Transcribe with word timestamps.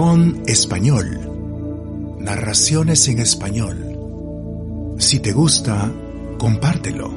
Pon 0.00 0.42
Español. 0.46 2.16
Narraciones 2.20 3.06
en 3.08 3.18
español. 3.18 4.96
Si 4.98 5.20
te 5.20 5.32
gusta, 5.32 5.92
compártelo. 6.38 7.12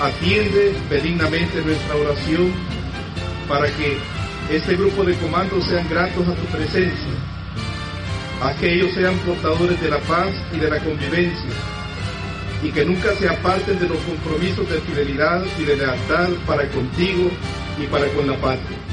Atiende 0.00 0.74
benignamente 0.90 1.62
nuestra 1.62 1.94
oración 1.94 2.52
para 3.48 3.66
que 3.76 3.96
este 4.50 4.74
grupo 4.74 5.04
de 5.04 5.14
comandos 5.18 5.64
sean 5.68 5.88
gratos 5.88 6.26
a 6.26 6.34
tu 6.34 6.46
presencia, 6.46 7.12
a 8.44 8.54
que 8.56 8.74
ellos 8.74 8.92
sean 8.92 9.16
portadores 9.20 9.80
de 9.80 9.88
la 9.88 9.98
paz 10.00 10.28
y 10.52 10.58
de 10.58 10.68
la 10.68 10.78
convivencia, 10.80 11.50
y 12.62 12.70
que 12.70 12.84
nunca 12.84 13.14
se 13.14 13.26
aparten 13.26 13.78
de 13.78 13.88
los 13.88 13.98
compromisos 13.98 14.68
de 14.68 14.80
fidelidad 14.82 15.42
y 15.58 15.64
de 15.64 15.76
lealtad 15.76 16.28
para 16.46 16.68
contigo 16.68 17.30
y 17.82 17.86
para 17.86 18.06
con 18.08 18.26
la 18.26 18.36
patria. 18.36 18.83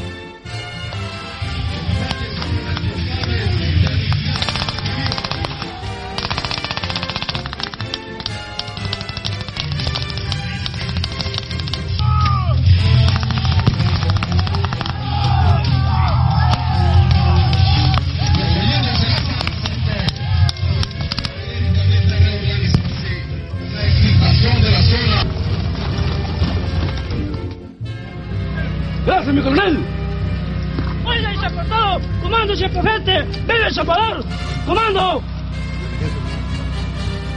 Gente. 33.03 33.23
Vive 33.41 33.67
El 33.67 33.73
Salvador. 33.73 34.23
Comando. 34.66 35.23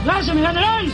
Gracias, 0.03 0.35
mi 0.35 0.41
general. 0.45 0.91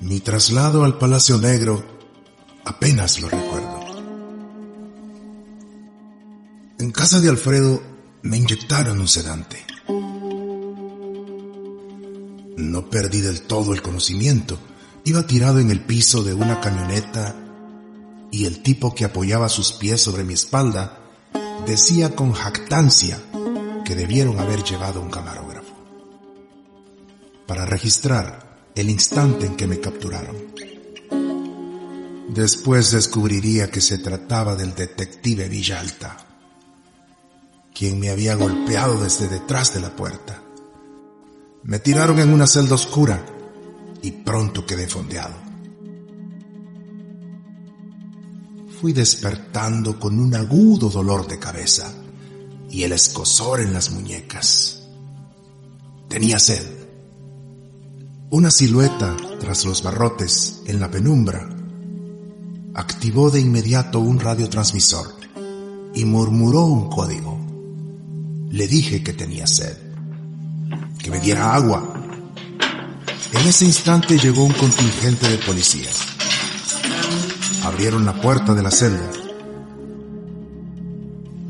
Mi 0.00 0.20
traslado 0.20 0.84
al 0.84 0.96
Palacio 0.96 1.36
Negro 1.36 1.84
apenas 2.64 3.20
lo 3.20 3.28
recuerdo. 3.28 3.80
En 6.78 6.90
casa 6.90 7.20
de 7.20 7.28
Alfredo 7.28 7.82
me 8.22 8.38
inyectaron 8.38 8.98
un 8.98 9.08
sedante. 9.08 9.58
No 12.56 12.88
perdí 12.88 13.20
del 13.20 13.42
todo 13.42 13.74
el 13.74 13.82
conocimiento. 13.82 14.58
Iba 15.04 15.26
tirado 15.26 15.58
en 15.58 15.70
el 15.70 15.80
piso 15.80 16.22
de 16.22 16.32
una 16.32 16.60
camioneta 16.60 17.36
y 18.30 18.46
el 18.46 18.62
tipo 18.62 18.94
que 18.94 19.04
apoyaba 19.04 19.50
sus 19.50 19.72
pies 19.74 20.00
sobre 20.00 20.24
mi 20.24 20.32
espalda 20.32 20.98
decía 21.66 22.16
con 22.16 22.32
jactancia 22.32 23.18
que 23.84 23.94
debieron 23.94 24.38
haber 24.38 24.62
llevado 24.62 25.02
un 25.02 25.10
camarógrafo 25.10 25.74
para 27.46 27.66
registrar 27.66 28.49
el 28.74 28.90
instante 28.90 29.46
en 29.46 29.56
que 29.56 29.66
me 29.66 29.80
capturaron. 29.80 30.36
Después 32.28 32.92
descubriría 32.92 33.70
que 33.70 33.80
se 33.80 33.98
trataba 33.98 34.54
del 34.54 34.74
detective 34.74 35.48
Villalta, 35.48 36.16
quien 37.74 37.98
me 37.98 38.10
había 38.10 38.36
golpeado 38.36 39.00
desde 39.02 39.28
detrás 39.28 39.74
de 39.74 39.80
la 39.80 39.94
puerta. 39.96 40.42
Me 41.64 41.78
tiraron 41.78 42.18
en 42.20 42.32
una 42.32 42.46
celda 42.46 42.76
oscura 42.76 43.24
y 44.02 44.12
pronto 44.12 44.64
quedé 44.64 44.86
fondeado. 44.86 45.34
Fui 48.80 48.92
despertando 48.92 49.98
con 49.98 50.18
un 50.18 50.34
agudo 50.34 50.88
dolor 50.88 51.26
de 51.26 51.38
cabeza 51.38 51.92
y 52.70 52.84
el 52.84 52.92
escosor 52.92 53.60
en 53.60 53.74
las 53.74 53.90
muñecas. 53.90 54.82
Tenía 56.08 56.38
sed. 56.38 56.79
Una 58.32 58.52
silueta 58.52 59.16
tras 59.40 59.64
los 59.64 59.82
barrotes 59.82 60.62
en 60.66 60.78
la 60.78 60.88
penumbra 60.88 61.48
activó 62.74 63.28
de 63.28 63.40
inmediato 63.40 63.98
un 63.98 64.20
radiotransmisor 64.20 65.16
y 65.96 66.04
murmuró 66.04 66.64
un 66.66 66.88
código. 66.88 67.44
Le 68.50 68.68
dije 68.68 69.02
que 69.02 69.14
tenía 69.14 69.48
sed, 69.48 69.76
que 71.02 71.10
me 71.10 71.18
diera 71.18 71.56
agua. 71.56 71.92
En 73.32 73.48
ese 73.48 73.64
instante 73.64 74.16
llegó 74.16 74.44
un 74.44 74.52
contingente 74.52 75.28
de 75.28 75.38
policías. 75.38 75.98
Abrieron 77.64 78.06
la 78.06 78.14
puerta 78.14 78.54
de 78.54 78.62
la 78.62 78.70
celda. 78.70 79.10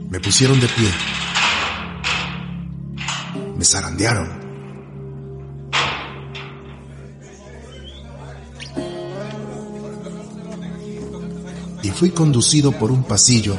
Me 0.09 0.19
pusieron 0.19 0.59
de 0.59 0.69
pie. 0.69 0.91
Me 3.59 3.67
zarandearon. 3.67 4.40
Fui 12.01 12.13
conducido 12.13 12.73
por 12.73 12.91
un 12.91 13.03
pasillo 13.03 13.55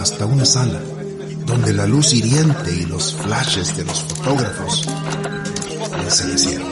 hasta 0.00 0.24
una 0.24 0.46
sala 0.46 0.80
donde 1.44 1.74
la 1.74 1.86
luz 1.86 2.14
hiriente 2.14 2.74
y 2.74 2.86
los 2.86 3.12
flashes 3.14 3.76
de 3.76 3.84
los 3.84 4.00
fotógrafos 4.04 4.88
me 5.92 6.02
encenecieron. 6.04 6.66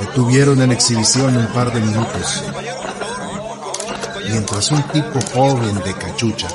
Me 0.00 0.06
tuvieron 0.16 0.60
en 0.62 0.72
exhibición 0.72 1.36
un 1.36 1.46
par 1.46 1.72
de 1.72 1.80
minutos, 1.80 2.42
mientras 4.30 4.72
un 4.72 4.82
tipo 4.88 5.20
joven 5.32 5.76
de 5.84 5.94
cachucha, 5.94 6.48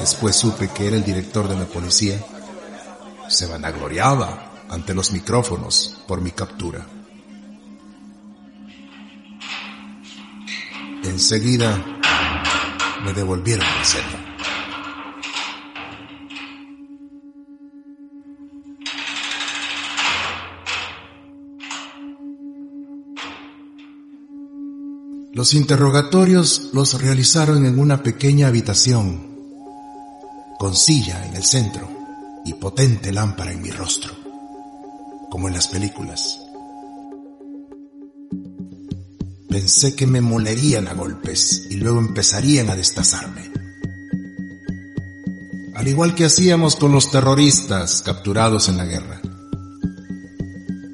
después 0.00 0.34
supe 0.34 0.68
que 0.70 0.88
era 0.88 0.96
el 0.96 1.04
director 1.04 1.46
de 1.46 1.54
la 1.54 1.66
policía, 1.66 2.20
se 3.28 3.46
vanagloriaba 3.46 4.64
ante 4.68 4.94
los 4.94 5.12
micrófonos 5.12 5.96
por 6.08 6.20
mi 6.20 6.32
captura. 6.32 6.95
Enseguida 11.06 11.82
me 13.04 13.12
devolvieron 13.12 13.64
la 13.64 13.84
celda. 13.84 14.26
Los 25.32 25.54
interrogatorios 25.54 26.70
los 26.72 27.00
realizaron 27.00 27.66
en 27.66 27.78
una 27.78 28.02
pequeña 28.02 28.48
habitación, 28.48 29.36
con 30.58 30.74
silla 30.74 31.26
en 31.26 31.36
el 31.36 31.44
centro 31.44 31.88
y 32.44 32.54
potente 32.54 33.12
lámpara 33.12 33.52
en 33.52 33.62
mi 33.62 33.70
rostro, 33.70 34.12
como 35.30 35.48
en 35.48 35.54
las 35.54 35.68
películas. 35.68 36.45
Pensé 39.56 39.96
que 39.96 40.06
me 40.06 40.20
molerían 40.20 40.86
a 40.86 40.92
golpes 40.92 41.68
y 41.70 41.76
luego 41.76 41.98
empezarían 41.98 42.68
a 42.68 42.76
destazarme. 42.76 43.50
Al 45.74 45.88
igual 45.88 46.14
que 46.14 46.26
hacíamos 46.26 46.76
con 46.76 46.92
los 46.92 47.10
terroristas 47.10 48.02
capturados 48.02 48.68
en 48.68 48.76
la 48.76 48.84
guerra. 48.84 49.18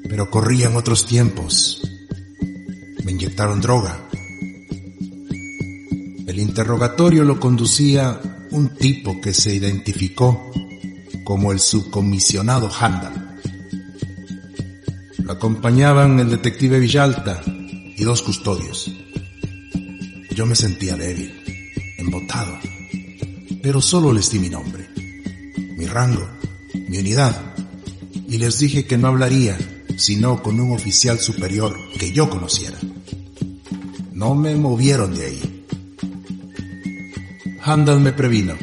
Pero 0.07 0.31
corrían 0.31 0.77
otros 0.77 1.05
tiempos. 1.05 1.81
Me 3.03 3.11
inyectaron 3.11 3.59
droga. 3.59 3.99
El 6.25 6.39
interrogatorio 6.39 7.25
lo 7.25 7.41
conducía 7.41 8.21
un 8.51 8.69
tipo 8.77 9.19
que 9.19 9.33
se 9.33 9.53
identificó 9.53 10.49
como 11.25 11.51
el 11.51 11.59
subcomisionado 11.59 12.71
Handal. 12.79 13.39
Lo 15.17 15.33
acompañaban 15.33 16.17
el 16.21 16.29
detective 16.29 16.79
Villalta 16.79 17.41
dos 18.03 18.21
custodios. 18.21 18.91
Yo 20.35 20.45
me 20.45 20.55
sentía 20.55 20.95
débil, 20.95 21.33
embotado, 21.97 22.57
pero 23.61 23.81
solo 23.81 24.13
les 24.13 24.31
di 24.31 24.39
mi 24.39 24.49
nombre, 24.49 24.89
mi 25.77 25.85
rango, 25.85 26.27
mi 26.87 26.97
unidad, 26.97 27.55
y 28.27 28.37
les 28.37 28.59
dije 28.59 28.85
que 28.85 28.97
no 28.97 29.07
hablaría 29.07 29.57
sino 29.97 30.41
con 30.41 30.59
un 30.59 30.71
oficial 30.73 31.19
superior 31.19 31.77
que 31.99 32.11
yo 32.11 32.29
conociera. 32.29 32.77
No 34.11 34.35
me 34.35 34.55
movieron 34.55 35.13
de 35.13 35.25
ahí. 35.25 35.65
Handel 37.61 37.99
me 37.99 38.11
previno 38.11 38.55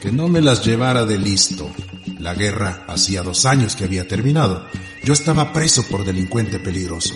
que 0.00 0.10
no 0.10 0.28
me 0.28 0.40
las 0.40 0.64
llevara 0.64 1.04
de 1.04 1.18
listo. 1.18 1.70
La 2.18 2.34
guerra 2.34 2.84
hacía 2.88 3.22
dos 3.22 3.46
años 3.46 3.76
que 3.76 3.84
había 3.84 4.08
terminado. 4.08 4.66
Yo 5.04 5.12
estaba 5.12 5.52
preso 5.52 5.84
por 5.84 6.04
delincuente 6.04 6.58
peligroso, 6.58 7.14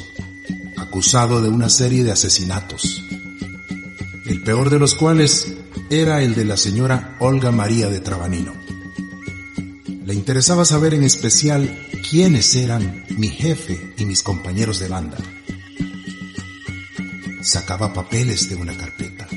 acusado 0.97 1.43
de 1.43 1.51
una 1.51 1.69
serie 1.69 2.05
de 2.05 2.11
asesinatos, 2.11 3.05
el 4.25 4.43
peor 4.43 4.71
de 4.71 4.79
los 4.79 4.95
cuales 4.95 5.53
era 5.91 6.23
el 6.23 6.35
de 6.35 6.47
la 6.47 6.57
señora 6.57 7.19
Olga 7.21 7.53
María 7.53 7.91
de 7.91 8.01
Trabanino. 8.01 8.55
Le 10.07 10.15
interesaba 10.15 10.65
saber 10.65 10.95
en 10.95 11.03
especial 11.03 11.87
quiénes 12.09 12.55
eran 12.57 13.05
mi 13.11 13.29
jefe 13.29 13.93
y 13.99 14.07
mis 14.07 14.23
compañeros 14.23 14.79
de 14.79 14.89
banda. 14.89 15.19
Sacaba 17.43 17.93
papeles 17.93 18.49
de 18.49 18.55
una 18.55 18.75
carpeta. 18.75 19.29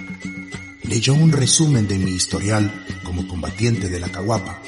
Leyó 0.84 1.14
un 1.14 1.34
resumen 1.34 1.90
de 1.90 2.00
mi 2.00 2.12
historial 2.12 2.86
como 3.04 3.28
combatiente 3.28 3.90
de 3.90 4.00
la 4.00 4.08
Caguapa. 4.08 4.62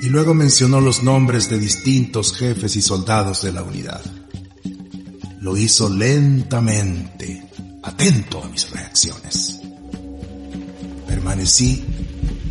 Y 0.00 0.08
luego 0.08 0.32
mencionó 0.32 0.80
los 0.80 1.02
nombres 1.02 1.50
de 1.50 1.58
distintos 1.58 2.32
jefes 2.32 2.74
y 2.74 2.80
soldados 2.80 3.42
de 3.42 3.52
la 3.52 3.62
unidad. 3.62 4.17
Lo 5.48 5.56
hizo 5.56 5.88
lentamente, 5.88 7.42
atento 7.82 8.44
a 8.44 8.48
mis 8.50 8.70
reacciones. 8.70 9.58
Permanecí 11.06 11.82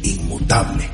inmutable. 0.02 0.90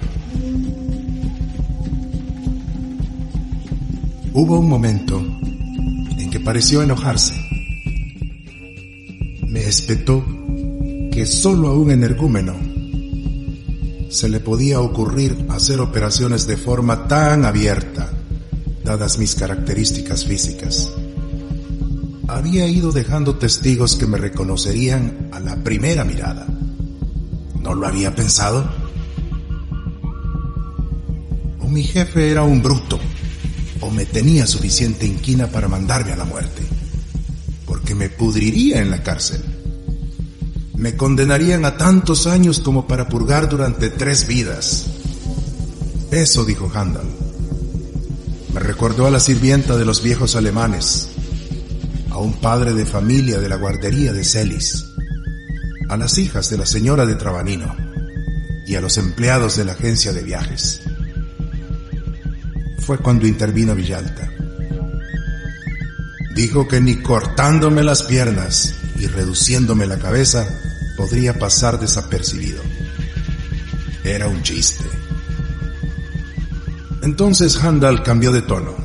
Hubo 4.34 4.60
un 4.60 4.68
momento 4.68 5.18
en 6.18 6.30
que 6.30 6.42
pareció 6.42 6.84
enojarse. 6.84 7.36
Me 9.48 9.64
espetó 9.64 10.26
que 11.10 11.26
solo 11.26 11.70
a 11.70 11.74
un 11.74 11.90
energúmeno 11.90 12.54
se 14.10 14.28
le 14.28 14.42
podía 14.42 14.82
ocurrir 14.82 15.46
hacer 15.48 15.80
operaciones 15.80 16.48
de 16.48 16.58
forma 16.58 17.08
tan 17.08 17.46
abierta, 17.46 18.12
dadas 18.84 19.18
mis 19.18 19.36
características 19.36 20.26
físicas. 20.26 20.90
Había 22.28 22.68
ido 22.68 22.92
dejando 22.92 23.36
testigos 23.36 23.96
que 23.96 24.08
me 24.08 24.18
reconocerían 24.18 25.30
a 25.32 25.40
la 25.40 25.56
primera 25.58 26.04
mirada. 26.04 26.48
¿No 27.62 27.74
lo 27.74 27.88
había 27.88 28.16
pensado? 28.16 28.70
O 31.60 31.68
mi 31.68 31.84
jefe 31.84 32.32
era 32.32 32.44
un 32.44 32.62
bruto 32.62 33.00
o 33.84 33.92
me 33.92 34.06
tenía 34.06 34.48
suficiente 34.48 35.06
inquina 35.06 35.48
para 35.48 35.68
mandarme 35.68 36.14
a 36.14 36.16
la 36.16 36.24
muerte, 36.24 36.62
porque 37.66 37.94
me 37.94 38.10
pudriría 38.10 38.82
en 38.82 38.90
la 38.90 39.04
cárcel. 39.04 39.44
Me 40.76 40.96
condenarían 40.96 41.66
a 41.66 41.76
tantos 41.76 42.26
años 42.26 42.60
como 42.60 42.88
para 42.88 43.10
purgar 43.10 43.50
durante 43.50 43.90
tres 43.90 44.26
vidas. 44.26 44.86
Eso 46.12 46.46
dijo 46.46 46.72
Handel. 46.74 47.08
Me 48.54 48.62
recordó 48.62 49.06
a 49.06 49.12
la 49.12 49.20
sirvienta 49.20 49.76
de 49.76 49.84
los 49.84 50.02
viejos 50.02 50.38
alemanes, 50.38 51.10
a 52.14 52.18
un 52.20 52.40
padre 52.40 52.74
de 52.74 52.86
familia 52.86 53.40
de 53.40 53.50
la 53.50 53.58
guardería 53.58 54.14
de 54.14 54.24
Celis, 54.24 54.86
a 55.90 55.98
las 55.98 56.18
hijas 56.18 56.50
de 56.50 56.58
la 56.58 56.66
señora 56.66 57.06
de 57.06 57.16
Trabanino 57.16 57.76
y 58.66 58.76
a 58.76 58.82
los 58.82 58.98
empleados 58.98 59.58
de 59.58 59.66
la 59.66 59.74
agencia 59.74 60.14
de 60.14 60.24
viajes 60.24 60.82
fue 62.84 62.98
cuando 62.98 63.26
intervino 63.26 63.74
Villalta. 63.74 64.30
Dijo 66.36 66.68
que 66.68 66.82
ni 66.82 66.98
cortándome 66.98 67.84
las 67.84 68.04
piernas 68.04 68.76
y 69.00 69.08
reduciéndome 69.08 69.86
la 69.86 69.98
cabeza 69.98 70.46
podría 70.98 71.40
pasar 71.40 71.80
desapercibido. 71.80 72.62
Era 74.04 74.28
un 74.28 74.42
chiste. 74.44 74.84
Entonces 77.02 77.56
Handal 77.64 78.04
cambió 78.04 78.32
de 78.32 78.42
tono. 78.42 78.83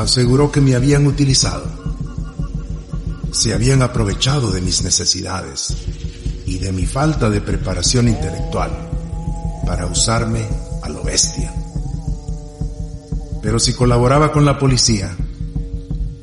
Aseguró 0.00 0.50
que 0.50 0.62
me 0.62 0.74
habían 0.74 1.06
utilizado. 1.06 1.66
Se 3.32 3.52
habían 3.52 3.82
aprovechado 3.82 4.50
de 4.50 4.62
mis 4.62 4.82
necesidades 4.82 5.74
y 6.46 6.56
de 6.56 6.72
mi 6.72 6.86
falta 6.86 7.28
de 7.28 7.42
preparación 7.42 8.08
intelectual 8.08 8.70
para 9.66 9.84
usarme 9.84 10.46
a 10.82 10.88
lo 10.88 11.04
bestia. 11.04 11.52
Pero 13.42 13.58
si 13.58 13.74
colaboraba 13.74 14.32
con 14.32 14.46
la 14.46 14.58
policía, 14.58 15.14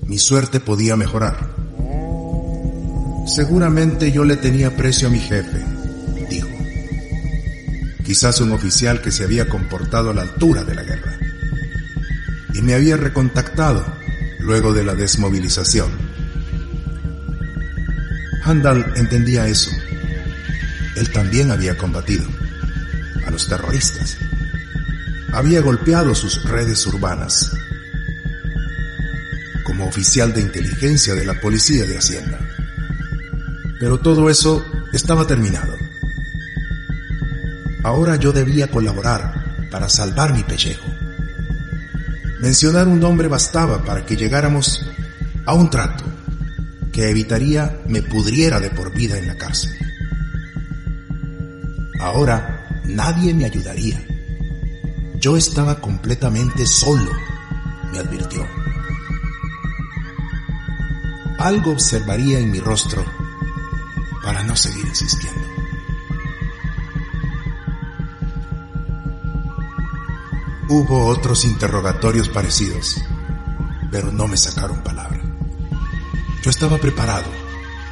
mi 0.07 0.17
suerte 0.17 0.59
podía 0.59 0.95
mejorar. 0.95 1.55
Seguramente 3.27 4.11
yo 4.11 4.25
le 4.25 4.37
tenía 4.37 4.75
precio 4.75 5.07
a 5.07 5.11
mi 5.11 5.19
jefe, 5.19 5.63
dijo. 6.27 6.49
Quizás 8.03 8.41
un 8.41 8.53
oficial 8.53 9.01
que 9.01 9.11
se 9.11 9.23
había 9.23 9.47
comportado 9.47 10.09
a 10.09 10.13
la 10.15 10.23
altura 10.23 10.63
de 10.63 10.73
la 10.73 10.81
guerra. 10.81 11.16
Y 12.57 12.61
me 12.61 12.73
había 12.73 12.97
recontactado 12.97 13.85
luego 14.39 14.73
de 14.73 14.83
la 14.83 14.95
desmovilización. 14.95 15.89
Handal 18.43 18.93
entendía 18.95 19.47
eso. 19.47 19.71
Él 20.95 21.09
también 21.11 21.51
había 21.51 21.77
combatido 21.77 22.25
a 23.25 23.31
los 23.31 23.47
terroristas 23.47 24.17
había 25.37 25.61
golpeado 25.61 26.15
sus 26.15 26.43
redes 26.45 26.87
urbanas 26.87 27.51
como 29.63 29.85
oficial 29.85 30.33
de 30.33 30.41
inteligencia 30.41 31.13
de 31.13 31.25
la 31.25 31.39
Policía 31.39 31.85
de 31.85 31.95
Hacienda. 31.95 32.39
Pero 33.79 33.99
todo 33.99 34.31
eso 34.31 34.65
estaba 34.93 35.27
terminado. 35.27 35.77
Ahora 37.83 38.15
yo 38.15 38.31
debía 38.31 38.71
colaborar 38.71 39.69
para 39.69 39.89
salvar 39.89 40.33
mi 40.33 40.43
pellejo. 40.43 40.96
Mencionar 42.41 42.87
un 42.87 42.99
nombre 42.99 43.27
bastaba 43.27 43.83
para 43.83 44.05
que 44.05 44.15
llegáramos 44.15 44.85
a 45.45 45.53
un 45.53 45.69
trato 45.69 46.03
que 46.91 47.09
evitaría 47.09 47.79
me 47.87 48.01
pudriera 48.01 48.59
de 48.59 48.69
por 48.69 48.93
vida 48.93 49.17
en 49.17 49.27
la 49.27 49.35
cárcel. 49.35 49.75
Ahora 51.99 52.67
nadie 52.85 53.33
me 53.33 53.45
ayudaría 53.45 54.01
yo 55.19 55.35
estaba 55.35 55.81
completamente 55.81 56.65
solo, 56.65 57.11
me 57.91 57.99
advirtió. 57.99 58.45
Algo 61.39 61.71
observaría 61.71 62.39
en 62.39 62.51
mi 62.51 62.59
rostro 62.59 63.03
para 64.23 64.43
no 64.43 64.55
seguir 64.55 64.85
insistiendo. 64.85 65.36
Hubo 70.69 71.05
otros 71.05 71.45
interrogatorios 71.45 72.27
parecidos, 72.27 72.97
pero 73.89 74.11
no 74.11 74.27
me 74.27 74.35
sacaron 74.35 74.83
palabra. 74.83 75.21
Yo 76.43 76.49
estaba 76.49 76.77
preparado 76.77 77.29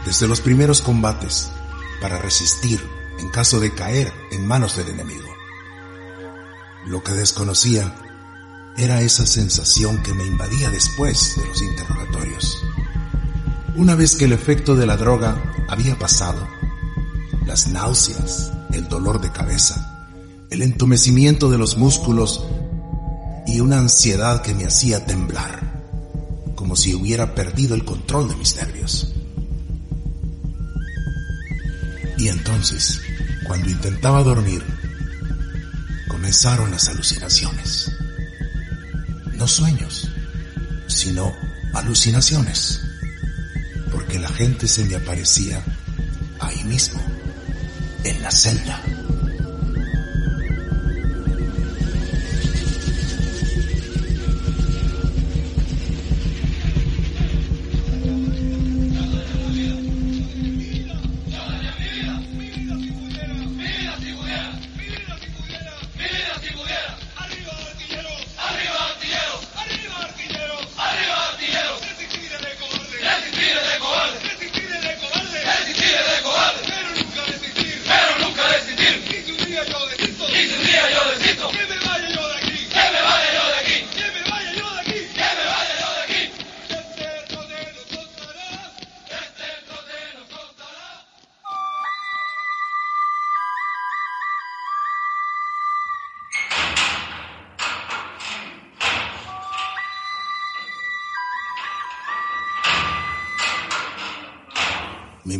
desde 0.05 0.27
los 0.27 0.41
primeros 0.41 0.81
combates 0.81 1.49
para 2.01 2.17
resistir 2.17 2.85
en 3.19 3.29
caso 3.29 3.61
de 3.61 3.73
caer 3.73 4.11
en 4.31 4.45
manos 4.45 4.75
del 4.75 4.89
enemigo. 4.89 5.29
Lo 6.85 7.01
que 7.01 7.13
desconocía 7.13 7.95
era 8.75 9.01
esa 9.01 9.25
sensación 9.25 10.03
que 10.03 10.13
me 10.13 10.25
invadía 10.25 10.69
después 10.69 11.37
de 11.37 11.47
los 11.47 11.61
interrogatorios. 11.61 12.61
Una 13.77 13.95
vez 13.95 14.17
que 14.17 14.25
el 14.25 14.33
efecto 14.33 14.75
de 14.75 14.85
la 14.85 14.97
droga 14.97 15.41
había 15.69 15.97
pasado, 15.97 16.45
las 17.45 17.67
náuseas, 17.67 18.51
el 18.73 18.89
dolor 18.89 19.21
de 19.21 19.31
cabeza, 19.31 20.09
el 20.49 20.61
entumecimiento 20.61 21.49
de 21.49 21.57
los 21.57 21.77
músculos 21.77 22.43
y 23.47 23.59
una 23.59 23.79
ansiedad 23.79 24.41
que 24.41 24.53
me 24.53 24.65
hacía 24.65 25.05
temblar, 25.05 25.83
como 26.55 26.75
si 26.75 26.93
hubiera 26.93 27.35
perdido 27.35 27.75
el 27.75 27.85
control 27.85 28.29
de 28.29 28.35
mis 28.35 28.55
nervios. 28.55 29.13
Y 32.17 32.29
entonces, 32.29 32.99
cuando 33.45 33.69
intentaba 33.69 34.23
dormir, 34.23 34.63
comenzaron 36.07 36.71
las 36.71 36.87
alucinaciones. 36.89 37.91
No 39.33 39.47
sueños, 39.47 40.09
sino 40.87 41.31
alucinaciones. 41.73 42.81
Porque 43.91 44.17
la 44.17 44.29
gente 44.29 44.67
se 44.67 44.85
me 44.85 44.95
aparecía 44.95 45.63
ahí 46.39 46.63
mismo, 46.63 47.01
en 48.03 48.21
la 48.21 48.31
celda. 48.31 48.81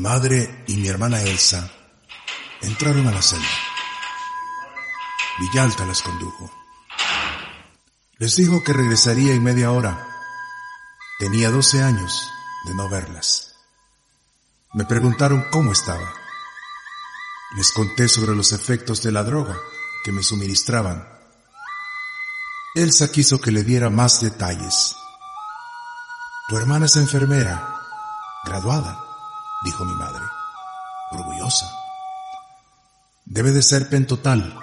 Madre 0.06 0.64
y 0.68 0.76
mi 0.78 0.88
hermana 0.88 1.20
Elsa 1.24 1.68
entraron 2.62 3.08
a 3.08 3.12
la 3.12 3.24
celda. 3.24 3.58
Villalta 5.40 5.84
las 5.84 6.04
condujo. 6.04 6.52
Les 8.20 8.36
dijo 8.36 8.64
que 8.64 8.72
regresaría 8.72 9.34
en 9.34 9.44
media 9.44 9.72
hora. 9.72 10.08
Tenía 11.18 11.50
12 11.50 11.82
años 11.82 12.30
de 12.68 12.76
no 12.76 12.88
verlas. 12.88 13.56
Me 14.76 14.86
preguntaron 14.86 15.44
cómo 15.50 15.72
estaba. 15.72 16.14
Les 17.58 17.72
conté 17.72 18.08
sobre 18.08 18.36
los 18.36 18.52
efectos 18.52 19.02
de 19.02 19.12
la 19.12 19.24
droga 19.24 19.58
que 20.04 20.12
me 20.12 20.22
suministraban. 20.22 21.04
Elsa 22.76 23.12
quiso 23.12 23.42
que 23.42 23.52
le 23.52 23.64
diera 23.64 23.90
más 23.90 24.22
detalles. 24.22 24.96
Tu 26.48 26.58
hermana 26.58 26.86
es 26.86 26.96
enfermera, 26.96 27.82
graduada, 28.46 29.05
dijo 29.64 29.86
mi 29.86 29.94
madre, 29.94 30.24
orgullosa. 31.12 31.66
Debe 33.26 33.52
de 33.52 33.62
ser 33.62 33.90
pentotal, 33.90 34.60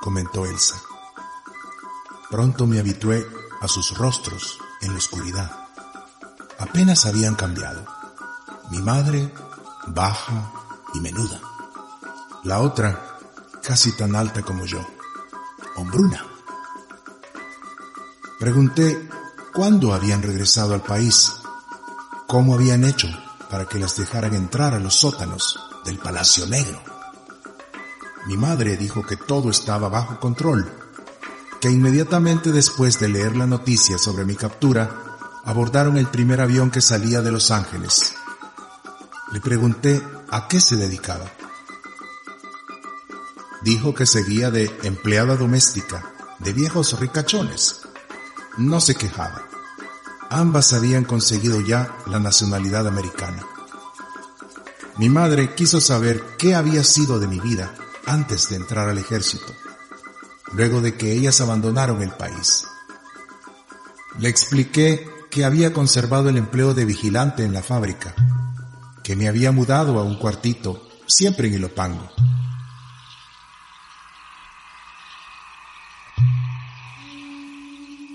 comentó 0.00 0.46
Elsa. 0.46 0.80
Pronto 2.30 2.66
me 2.66 2.78
habitué 2.78 3.26
a 3.60 3.68
sus 3.68 3.96
rostros 3.98 4.58
en 4.80 4.92
la 4.92 4.98
oscuridad. 4.98 5.50
Apenas 6.58 7.06
habían 7.06 7.34
cambiado. 7.34 7.84
Mi 8.70 8.78
madre, 8.78 9.32
baja 9.88 10.52
y 10.94 11.00
menuda. 11.00 11.40
La 12.44 12.60
otra, 12.60 13.18
casi 13.62 13.92
tan 13.96 14.14
alta 14.14 14.42
como 14.42 14.64
yo, 14.64 14.80
hombruna. 15.76 16.24
Pregunté 18.38 19.10
cuándo 19.52 19.92
habían 19.92 20.22
regresado 20.22 20.72
al 20.72 20.82
país, 20.82 21.32
cómo 22.26 22.54
habían 22.54 22.84
hecho 22.84 23.08
para 23.50 23.66
que 23.66 23.78
las 23.78 23.96
dejaran 23.96 24.34
entrar 24.34 24.74
a 24.74 24.80
los 24.80 24.94
sótanos 24.94 25.58
del 25.84 25.98
Palacio 25.98 26.46
Negro. 26.46 26.80
Mi 28.26 28.36
madre 28.36 28.76
dijo 28.76 29.04
que 29.04 29.16
todo 29.16 29.50
estaba 29.50 29.88
bajo 29.88 30.20
control 30.20 30.80
que 31.60 31.70
inmediatamente 31.70 32.52
después 32.52 32.98
de 32.98 33.08
leer 33.08 33.36
la 33.36 33.46
noticia 33.46 33.98
sobre 33.98 34.24
mi 34.24 34.34
captura, 34.34 35.18
abordaron 35.44 35.98
el 35.98 36.06
primer 36.06 36.40
avión 36.40 36.70
que 36.70 36.80
salía 36.80 37.20
de 37.20 37.30
Los 37.30 37.50
Ángeles. 37.50 38.14
Le 39.32 39.40
pregunté 39.40 40.02
a 40.30 40.48
qué 40.48 40.60
se 40.60 40.76
dedicaba. 40.76 41.30
Dijo 43.62 43.94
que 43.94 44.06
seguía 44.06 44.50
de 44.50 44.74
empleada 44.84 45.36
doméstica, 45.36 46.02
de 46.38 46.54
viejos 46.54 46.98
ricachones. 46.98 47.82
No 48.56 48.80
se 48.80 48.94
quejaba. 48.94 49.49
Ambas 50.30 50.72
habían 50.72 51.04
conseguido 51.04 51.60
ya 51.60 51.96
la 52.06 52.18
nacionalidad 52.18 52.86
americana. 52.86 53.44
Mi 54.96 55.08
madre 55.08 55.54
quiso 55.54 55.80
saber 55.80 56.22
qué 56.38 56.54
había 56.54 56.84
sido 56.84 57.18
de 57.18 57.28
mi 57.28 57.40
vida 57.40 57.74
antes 58.06 58.48
de 58.48 58.56
entrar 58.56 58.88
al 58.88 58.98
ejército 58.98 59.52
luego 60.52 60.80
de 60.80 60.96
que 60.96 61.12
ellas 61.12 61.40
abandonaron 61.40 62.02
el 62.02 62.10
país. 62.10 62.66
Le 64.18 64.28
expliqué 64.28 65.08
que 65.30 65.44
había 65.44 65.72
conservado 65.72 66.28
el 66.28 66.36
empleo 66.36 66.74
de 66.74 66.84
vigilante 66.84 67.44
en 67.44 67.52
la 67.52 67.62
fábrica, 67.62 68.14
que 69.02 69.16
me 69.16 69.28
había 69.28 69.52
mudado 69.52 69.98
a 69.98 70.02
un 70.02 70.18
cuartito, 70.18 70.88
siempre 71.06 71.48
en 71.48 71.54
Ilopango. 71.54 72.10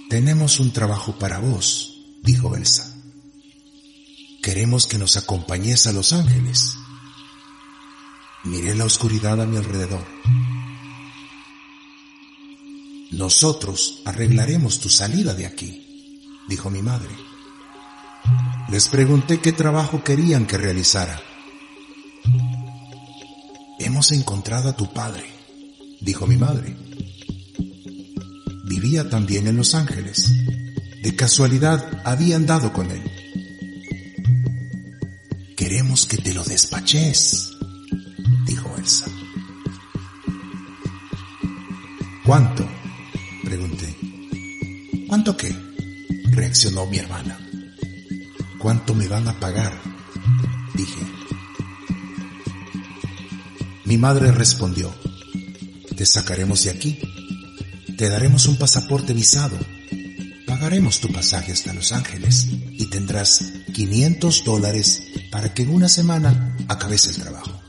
Tenemos 0.09 0.59
un 0.59 0.71
trabajo 0.71 1.17
para 1.17 1.39
vos, 1.39 1.94
dijo 2.25 2.55
Elsa. 2.55 2.91
Queremos 4.41 4.87
que 4.87 4.97
nos 4.97 5.15
acompañes 5.17 5.87
a 5.87 5.93
Los 5.93 6.11
Ángeles. 6.11 6.77
Miré 8.43 8.75
la 8.75 8.85
oscuridad 8.85 9.41
a 9.41 9.45
mi 9.45 9.57
alrededor. 9.57 10.05
Nosotros 13.11 14.01
arreglaremos 14.05 14.79
tu 14.79 14.89
salida 14.89 15.33
de 15.33 15.45
aquí, 15.45 16.21
dijo 16.49 16.69
mi 16.69 16.81
madre. 16.81 17.15
Les 18.69 18.89
pregunté 18.89 19.39
qué 19.39 19.51
trabajo 19.51 20.03
querían 20.03 20.47
que 20.47 20.57
realizara. 20.57 21.21
Hemos 23.79 24.11
encontrado 24.11 24.69
a 24.69 24.75
tu 24.75 24.91
padre, 24.91 25.25
dijo 26.01 26.25
mi 26.27 26.37
madre. 26.37 26.75
Vivía 28.65 29.09
también 29.09 29.47
en 29.47 29.57
Los 29.57 29.75
Ángeles. 29.75 30.31
De 31.05 31.15
casualidad 31.15 32.01
había 32.03 32.35
andado 32.35 32.73
con 32.73 32.89
él. 32.89 33.03
Queremos 35.55 36.07
que 36.07 36.17
te 36.17 36.33
lo 36.33 36.43
despaches, 36.43 37.51
dijo 38.47 38.75
Elsa. 38.75 39.05
¿Cuánto? 42.25 42.67
Pregunté. 43.43 43.95
¿Cuánto 45.07 45.37
qué? 45.37 45.55
Reaccionó 46.31 46.87
mi 46.87 46.97
hermana. 46.97 47.37
¿Cuánto 48.57 48.95
me 48.95 49.07
van 49.07 49.27
a 49.27 49.39
pagar? 49.39 49.79
Dije. 50.73 51.01
Mi 53.83 53.99
madre 53.99 54.31
respondió. 54.31 54.91
Te 55.95 56.03
sacaremos 56.07 56.63
de 56.63 56.71
aquí. 56.71 56.99
Te 57.95 58.09
daremos 58.09 58.47
un 58.47 58.57
pasaporte 58.57 59.13
visado. 59.13 59.74
Pagaremos 60.65 60.99
tu 60.99 61.09
pasaje 61.09 61.51
hasta 61.51 61.73
Los 61.73 61.91
Ángeles 61.91 62.47
y 62.71 62.89
tendrás 62.89 63.39
500 63.71 64.43
dólares 64.43 65.03
para 65.29 65.53
que 65.53 65.61
en 65.61 65.69
una 65.69 65.87
semana 65.87 66.57
acabes 66.67 67.05
el 67.05 67.17
trabajo. 67.17 67.61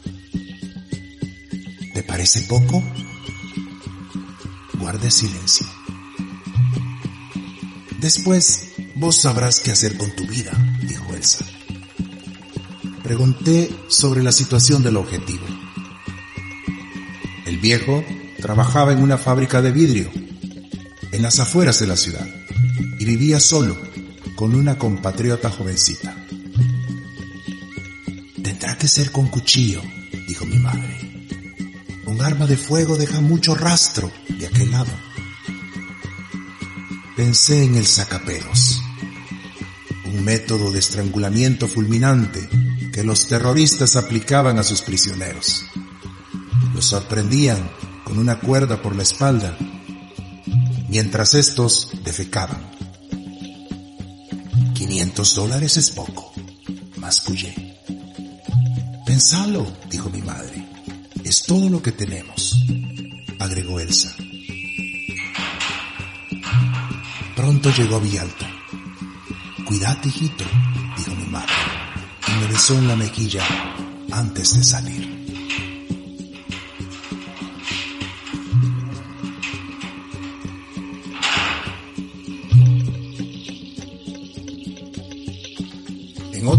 ¿Te 1.93 2.03
parece 2.05 2.41
poco? 2.49 2.83
guarde 4.79 5.11
silencio. 5.11 5.67
Después 8.01 8.73
vos 8.95 9.21
sabrás 9.21 9.61
qué 9.61 9.73
hacer 9.73 9.99
con 9.99 10.17
tu 10.17 10.27
vida, 10.27 10.53
dijo 10.89 11.15
Elsa. 11.15 11.45
Pregunté 13.03 13.69
sobre 13.89 14.23
la 14.23 14.33
situación 14.33 14.83
del 14.83 14.97
objetivo. 14.97 15.45
El 17.45 17.59
viejo 17.59 18.03
trabajaba 18.41 18.93
en 18.95 19.03
una 19.03 19.19
fábrica 19.19 19.61
de 19.61 19.73
vidrio, 19.73 20.11
en 21.13 21.21
las 21.21 21.39
afueras 21.41 21.79
de 21.79 21.89
la 21.89 21.97
ciudad, 21.97 22.27
vivía 23.07 23.39
solo, 23.39 23.77
con 24.35 24.53
una 24.57 24.77
compatriota 24.77 25.49
jovencita. 25.49 26.13
Tendrá 28.43 28.77
que 28.77 28.89
ser 28.89 29.13
con 29.13 29.29
cuchillo, 29.29 29.81
dijo 30.27 30.45
mi 30.45 30.59
madre. 30.59 30.99
Un 32.07 32.21
arma 32.21 32.49
de 32.49 32.57
fuego 32.57 32.97
deja 32.97 33.21
mucho 33.21 33.55
rastro 33.55 34.11
de 34.29 34.49
aquel 34.49 34.73
lado. 34.73 34.91
Pensé 37.17 37.63
en 37.63 37.77
el 37.77 37.87
sacaperos, 37.87 38.83
un 40.07 40.25
método 40.25 40.73
de 40.73 40.81
estrangulamiento 40.81 41.69
fulminante 41.69 42.49
que 42.93 43.05
los 43.05 43.29
terroristas 43.29 43.95
aplicaban 43.95 44.59
a 44.59 44.65
sus 44.65 44.83
prisioneros. 44.83 45.65
Los 46.75 46.87
sorprendían 46.87 47.71
con 48.03 48.19
una 48.19 48.41
cuerda 48.41 48.83
por 48.83 48.97
la 48.97 49.05
espalda, 49.05 49.57
mientras 50.89 51.35
estos 51.35 51.91
defecaban. 52.05 52.76
500 55.17 55.35
dólares 55.35 55.77
es 55.79 55.91
poco, 55.93 56.31
mascullé. 56.99 57.81
Pensalo, 59.07 59.67
dijo 59.89 60.11
mi 60.11 60.21
madre, 60.21 60.69
es 61.25 61.43
todo 61.45 61.71
lo 61.71 61.81
que 61.81 61.91
tenemos, 61.91 62.55
agregó 63.39 63.81
Elsa. 63.81 64.15
Pronto 67.35 67.71
llegó 67.71 67.99
Villalta. 67.99 68.47
Cuidate, 69.65 70.09
hijito, 70.09 70.45
dijo 70.99 71.15
mi 71.15 71.27
madre, 71.29 71.55
y 72.29 72.33
me 72.39 72.49
besó 72.49 72.77
en 72.77 72.89
la 72.89 72.97
mejilla 72.97 73.43
antes 74.13 74.55
de 74.55 74.65
salir. 74.65 75.06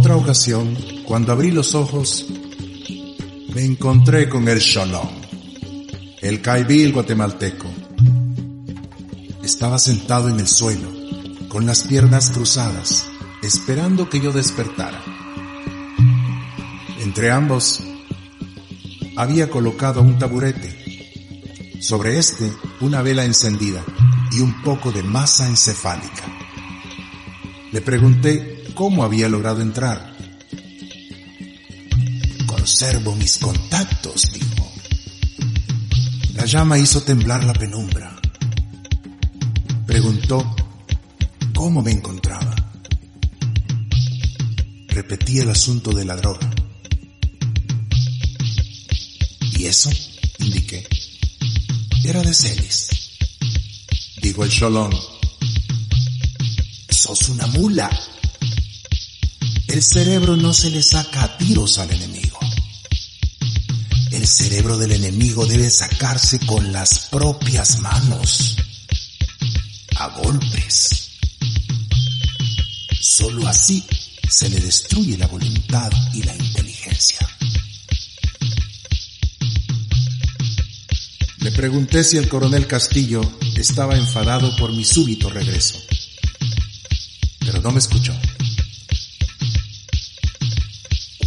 Otra 0.08 0.24
ocasión, 0.24 0.78
cuando 1.04 1.34
abrí 1.34 1.52
los 1.52 1.76
ojos, 1.76 2.28
me 3.54 3.66
encontré 3.66 4.30
con 4.30 4.48
el 4.48 4.60
Shalom, 4.60 5.10
el 6.22 6.42
caibil 6.42 6.94
guatemalteco 6.94 7.68
estaba 9.44 9.78
sentado 9.78 10.30
en 10.30 10.40
el 10.40 10.48
suelo, 10.48 10.88
con 11.50 11.66
las 11.66 11.84
piernas 11.84 12.30
cruzadas, 12.30 13.06
esperando 13.44 14.10
que 14.10 14.22
yo 14.22 14.32
despertara. 14.32 15.04
Entre 17.02 17.30
ambos 17.30 17.82
había 19.18 19.50
colocado 19.50 20.02
un 20.02 20.18
taburete, 20.18 21.82
sobre 21.82 22.18
este 22.18 22.50
una 22.80 23.02
vela 23.02 23.26
encendida 23.26 23.84
y 24.32 24.40
un 24.40 24.62
poco 24.62 24.94
de 24.94 25.04
masa 25.04 25.50
encefálica. 25.50 26.24
Le 27.74 27.82
pregunté 27.82 28.57
cómo 28.78 29.04
había 29.04 29.28
logrado 29.28 29.62
entrar. 29.62 30.16
observo 32.48 33.16
mis 33.16 33.38
contactos, 33.38 34.24
dijo. 34.34 34.72
La 36.36 36.46
llama 36.46 36.78
hizo 36.78 37.02
temblar 37.02 37.44
la 37.44 37.54
penumbra. 37.54 38.14
Preguntó 39.88 40.56
cómo 41.56 41.82
me 41.82 41.92
encontraba. 41.92 42.54
Repetí 44.90 45.40
el 45.40 45.50
asunto 45.50 45.92
de 45.92 46.06
la 46.06 46.16
droga. 46.18 46.52
¿Y 49.58 49.66
eso? 49.66 49.90
indiqué. 50.40 50.86
Era 52.04 52.22
de 52.22 52.34
Celis. 52.34 52.90
Dijo 54.22 54.44
el 54.44 54.52
cholón. 54.52 54.92
Sos 56.90 57.30
una 57.30 57.48
mula. 57.48 57.90
El 59.78 59.84
cerebro 59.84 60.36
no 60.36 60.56
se 60.56 60.72
le 60.72 60.82
saca 60.82 61.24
a 61.24 61.38
tiros 61.38 61.78
al 61.78 61.92
enemigo. 61.92 62.40
El 64.12 64.26
cerebro 64.28 64.76
del 64.80 64.94
enemigo 64.94 65.46
debe 65.46 65.70
sacarse 65.70 66.40
con 66.40 66.72
las 66.72 67.08
propias 67.12 67.78
manos. 67.82 68.56
A 69.98 70.08
golpes. 70.20 71.10
Solo 73.00 73.48
así 73.48 73.84
se 74.28 74.50
le 74.50 74.60
destruye 74.62 75.16
la 75.16 75.28
voluntad 75.28 75.92
y 76.12 76.24
la 76.24 76.36
inteligencia. 76.36 77.30
Le 81.38 81.52
pregunté 81.52 82.04
si 82.04 82.18
el 82.18 82.28
coronel 82.28 82.66
Castillo 82.66 83.22
estaba 83.56 83.96
enfadado 83.96 84.56
por 84.56 84.72
mi 84.72 84.84
súbito 84.84 85.30
regreso, 85.30 85.80
pero 87.42 87.62
no 87.62 87.70
me 87.70 87.78
escuchó. 87.78 88.17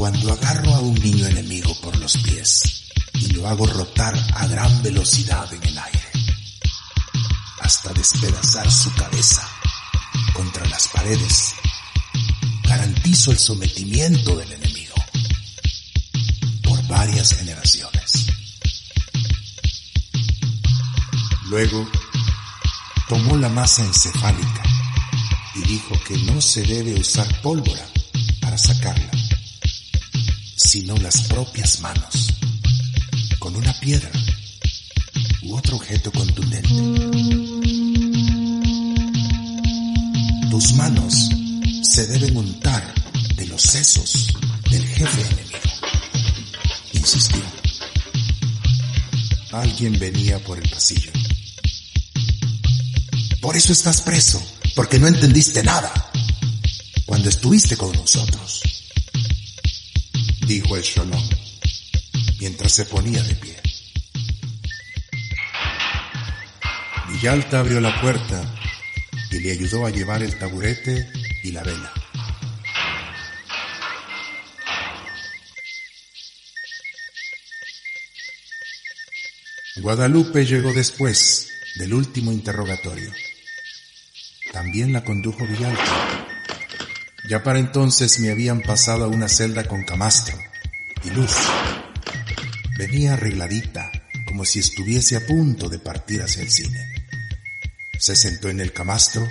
Cuando 0.01 0.33
agarro 0.33 0.75
a 0.75 0.81
un 0.81 0.95
niño 0.95 1.27
enemigo 1.27 1.79
por 1.83 1.95
los 1.99 2.17
pies 2.17 2.63
y 3.17 3.35
lo 3.35 3.47
hago 3.47 3.67
rotar 3.67 4.15
a 4.35 4.47
gran 4.47 4.83
velocidad 4.83 5.53
en 5.53 5.63
el 5.63 5.79
aire, 5.79 6.11
hasta 7.61 7.93
despedazar 7.93 8.73
su 8.73 8.91
cabeza 8.95 9.47
contra 10.33 10.67
las 10.69 10.89
paredes, 10.89 11.55
garantizo 12.63 13.33
el 13.33 13.39
sometimiento 13.39 14.39
del 14.39 14.51
enemigo 14.53 14.95
por 16.63 16.83
varias 16.87 17.35
generaciones. 17.35 18.27
Luego 21.51 21.87
tomó 23.07 23.37
la 23.37 23.51
masa 23.51 23.85
encefálica 23.85 24.63
y 25.57 25.61
dijo 25.69 25.95
que 26.09 26.17
no 26.21 26.41
se 26.41 26.63
debe 26.63 26.99
usar 26.99 27.43
pólvora 27.43 27.90
sino 30.71 30.97
las 30.99 31.23
propias 31.23 31.81
manos, 31.81 32.33
con 33.41 33.57
una 33.57 33.73
piedra 33.81 34.09
u 35.43 35.57
otro 35.57 35.75
objeto 35.75 36.13
contundente. 36.13 36.69
Tus 40.49 40.73
manos 40.75 41.29
se 41.83 42.07
deben 42.07 42.37
untar 42.37 42.95
de 43.35 43.47
los 43.47 43.61
sesos 43.61 44.29
del 44.71 44.87
jefe 44.87 45.23
enemigo, 45.23 45.59
insistió. 46.93 47.43
Alguien 49.51 49.99
venía 49.99 50.39
por 50.39 50.57
el 50.57 50.71
pasillo. 50.71 51.11
Por 53.41 53.57
eso 53.57 53.73
estás 53.73 54.03
preso, 54.03 54.41
porque 54.77 55.01
no 55.01 55.09
entendiste 55.09 55.65
nada 55.65 55.93
cuando 57.07 57.29
estuviste 57.29 57.77
con 57.77 57.91
nosotros, 57.91 58.63
dijo 60.51 60.77
el 60.77 60.83
Sholom, 60.83 61.29
mientras 62.41 62.73
se 62.73 62.85
ponía 62.85 63.23
de 63.23 63.35
pie. 63.37 63.57
Villalta 67.09 67.61
abrió 67.61 67.81
la 67.81 68.01
puerta 68.01 68.53
y 69.31 69.39
le 69.39 69.53
ayudó 69.53 69.87
a 69.87 69.91
llevar 69.91 70.25
el 70.25 70.37
taburete 70.37 71.09
y 71.45 71.53
la 71.53 71.63
vela. 71.63 71.93
Guadalupe 79.77 80.45
llegó 80.45 80.73
después 80.73 81.49
del 81.77 81.95
último 81.95 82.33
interrogatorio. 82.33 83.13
También 84.53 84.93
la 84.93 85.05
condujo 85.05 85.47
Villalta. 85.47 86.27
Ya 87.29 87.45
para 87.45 87.61
entonces 87.61 88.19
me 88.19 88.33
habían 88.33 88.63
pasado 88.63 89.05
a 89.05 89.09
una 89.09 89.29
celda 89.29 89.69
con 89.69 89.85
camastro 89.85 90.40
y 91.05 91.11
luz. 91.11 91.35
Venía 92.77 93.15
arregladita, 93.15 93.91
como 94.27 94.45
si 94.45 94.61
estuviese 94.61 95.17
a 95.17 95.27
punto 95.27 95.69
de 95.69 95.79
partir 95.79 96.23
hacia 96.23 96.43
el 96.43 96.51
cine. 96.51 96.79
Se 97.99 98.17
sentó 98.17 98.49
en 98.49 98.61
el 98.61 98.73
camastro 98.73 99.27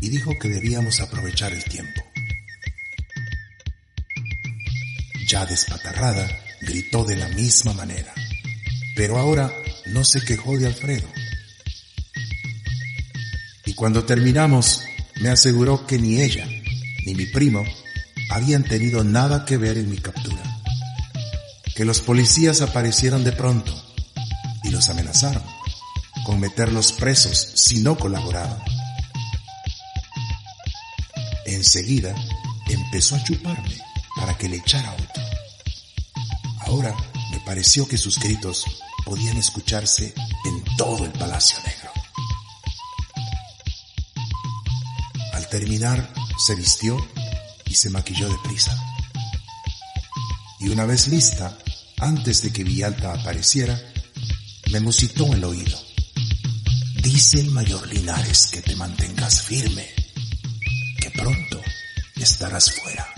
y 0.00 0.08
dijo 0.08 0.38
que 0.38 0.48
debíamos 0.48 1.00
aprovechar 1.00 1.52
el 1.52 1.62
tiempo. 1.64 2.02
Ya 5.28 5.46
despatarrada, 5.46 6.28
gritó 6.60 7.04
de 7.04 7.16
la 7.16 7.28
misma 7.28 7.72
manera, 7.72 8.12
pero 8.96 9.18
ahora 9.18 9.52
no 9.86 10.04
se 10.04 10.20
quejó 10.20 10.58
de 10.58 10.66
Alfredo. 10.66 11.08
Y 13.64 13.74
cuando 13.74 14.04
terminamos, 14.04 14.82
me 15.20 15.28
aseguró 15.28 15.86
que 15.86 15.98
ni 15.98 16.20
ella, 16.20 16.46
ni 17.06 17.14
mi 17.14 17.26
primo, 17.26 17.64
habían 18.30 18.64
tenido 18.64 19.04
nada 19.04 19.44
que 19.44 19.56
ver 19.56 19.78
en 19.78 19.88
mi 19.88 19.98
captura. 19.98 20.51
Que 21.74 21.84
los 21.84 22.00
policías 22.00 22.60
aparecieron 22.60 23.24
de 23.24 23.32
pronto 23.32 23.72
y 24.62 24.70
los 24.70 24.88
amenazaron 24.88 25.42
con 26.24 26.38
meterlos 26.38 26.92
presos 26.92 27.52
si 27.54 27.80
no 27.80 27.96
colaboraban. 27.96 28.58
Enseguida 31.46 32.14
empezó 32.68 33.16
a 33.16 33.24
chuparme 33.24 33.78
para 34.16 34.36
que 34.36 34.48
le 34.48 34.56
echara 34.56 34.92
otro. 34.92 35.22
Ahora 36.66 36.94
me 37.30 37.40
pareció 37.40 37.86
que 37.88 37.98
sus 37.98 38.18
gritos 38.18 38.64
podían 39.04 39.36
escucharse 39.36 40.14
en 40.44 40.64
todo 40.76 41.04
el 41.04 41.12
Palacio 41.12 41.58
Negro. 41.66 41.90
Al 45.32 45.48
terminar, 45.48 46.12
se 46.38 46.54
vistió 46.54 46.96
y 47.66 47.74
se 47.74 47.90
maquilló 47.90 48.28
deprisa. 48.28 48.91
Y 50.62 50.68
una 50.68 50.86
vez 50.86 51.08
lista, 51.08 51.58
antes 51.98 52.42
de 52.42 52.52
que 52.52 52.62
Villalta 52.62 53.12
apareciera, 53.12 53.76
me 54.70 54.78
musitó 54.78 55.32
el 55.32 55.42
oído. 55.42 55.76
Dice 57.02 57.40
el 57.40 57.50
mayor 57.50 57.88
Linares 57.88 58.46
que 58.46 58.62
te 58.62 58.76
mantengas 58.76 59.42
firme, 59.42 59.88
que 61.00 61.10
pronto 61.10 61.60
estarás 62.14 62.70
fuera. 62.70 63.11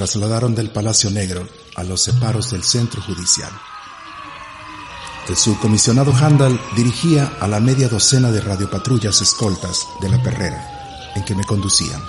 Trasladaron 0.00 0.54
del 0.54 0.70
Palacio 0.70 1.10
Negro 1.10 1.46
a 1.76 1.84
los 1.84 2.00
separos 2.00 2.52
del 2.52 2.64
centro 2.64 3.02
judicial. 3.02 3.50
El 5.28 5.36
subcomisionado 5.36 6.10
Handal 6.16 6.58
dirigía 6.74 7.34
a 7.38 7.46
la 7.46 7.60
media 7.60 7.86
docena 7.86 8.32
de 8.32 8.40
radiopatrullas 8.40 9.20
escoltas 9.20 9.86
de 10.00 10.08
la 10.08 10.22
perrera 10.22 11.12
en 11.14 11.22
que 11.22 11.34
me 11.34 11.44
conducían. 11.44 12.02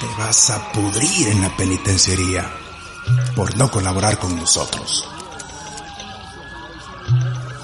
Te 0.00 0.06
vas 0.18 0.50
a 0.50 0.72
pudrir 0.72 1.28
en 1.28 1.42
la 1.42 1.56
penitenciaría 1.56 2.50
por 3.36 3.56
no 3.56 3.70
colaborar 3.70 4.18
con 4.18 4.34
nosotros, 4.34 5.08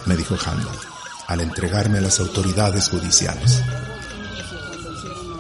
me 0.07 0.17
dijo 0.17 0.37
Handal 0.37 0.79
al 1.27 1.41
entregarme 1.41 1.99
a 1.99 2.03
las 2.03 2.21
autoridades 2.21 2.91
judiciales. 2.91 3.61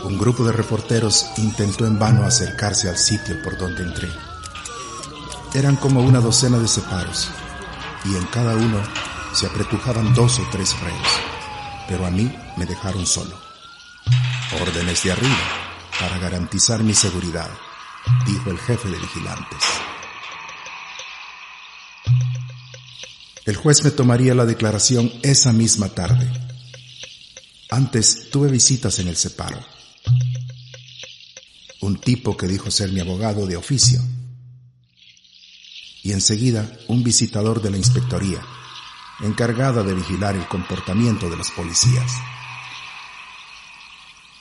Un 0.04 0.18
grupo 0.18 0.44
de 0.44 0.52
reporteros 0.52 1.24
intentó 1.38 1.86
en 1.86 1.98
vano 1.98 2.24
acercarse 2.24 2.90
al 2.90 2.98
sitio 2.98 3.40
por 3.42 3.56
donde 3.56 3.84
entré. 3.84 4.10
Eran 5.54 5.76
como 5.76 6.02
una 6.02 6.20
docena 6.20 6.58
de 6.58 6.68
separos, 6.68 7.30
y 8.04 8.14
en 8.14 8.26
cada 8.26 8.54
uno 8.54 8.82
se 9.32 9.46
apretujaban 9.46 10.12
dos 10.14 10.38
o 10.40 10.46
tres 10.52 10.78
reos, 10.80 11.08
pero 11.88 12.04
a 12.04 12.10
mí 12.10 12.30
me 12.58 12.66
dejaron 12.66 13.06
solo. 13.06 13.34
Órdenes 14.60 15.02
de 15.04 15.12
arriba, 15.12 15.42
para 15.98 16.18
garantizar 16.18 16.82
mi 16.82 16.92
seguridad, 16.92 17.48
dijo 18.26 18.50
el 18.50 18.58
jefe 18.58 18.90
de 18.90 18.98
vigilantes. 18.98 19.62
El 23.46 23.56
juez 23.56 23.82
me 23.82 23.90
tomaría 23.90 24.34
la 24.34 24.44
declaración 24.44 25.10
esa 25.22 25.54
misma 25.54 25.88
tarde. 25.88 26.30
Antes 27.70 28.28
tuve 28.30 28.50
visitas 28.50 28.98
en 28.98 29.08
el 29.08 29.16
separo 29.16 29.73
un 31.84 32.00
tipo 32.00 32.36
que 32.36 32.46
dijo 32.46 32.70
ser 32.70 32.90
mi 32.92 33.00
abogado 33.00 33.46
de 33.46 33.56
oficio, 33.56 34.00
y 36.02 36.12
enseguida 36.12 36.70
un 36.88 37.04
visitador 37.04 37.60
de 37.62 37.70
la 37.70 37.76
inspectoría, 37.76 38.40
encargada 39.20 39.82
de 39.82 39.94
vigilar 39.94 40.34
el 40.34 40.46
comportamiento 40.48 41.28
de 41.28 41.36
los 41.36 41.50
policías. 41.50 42.10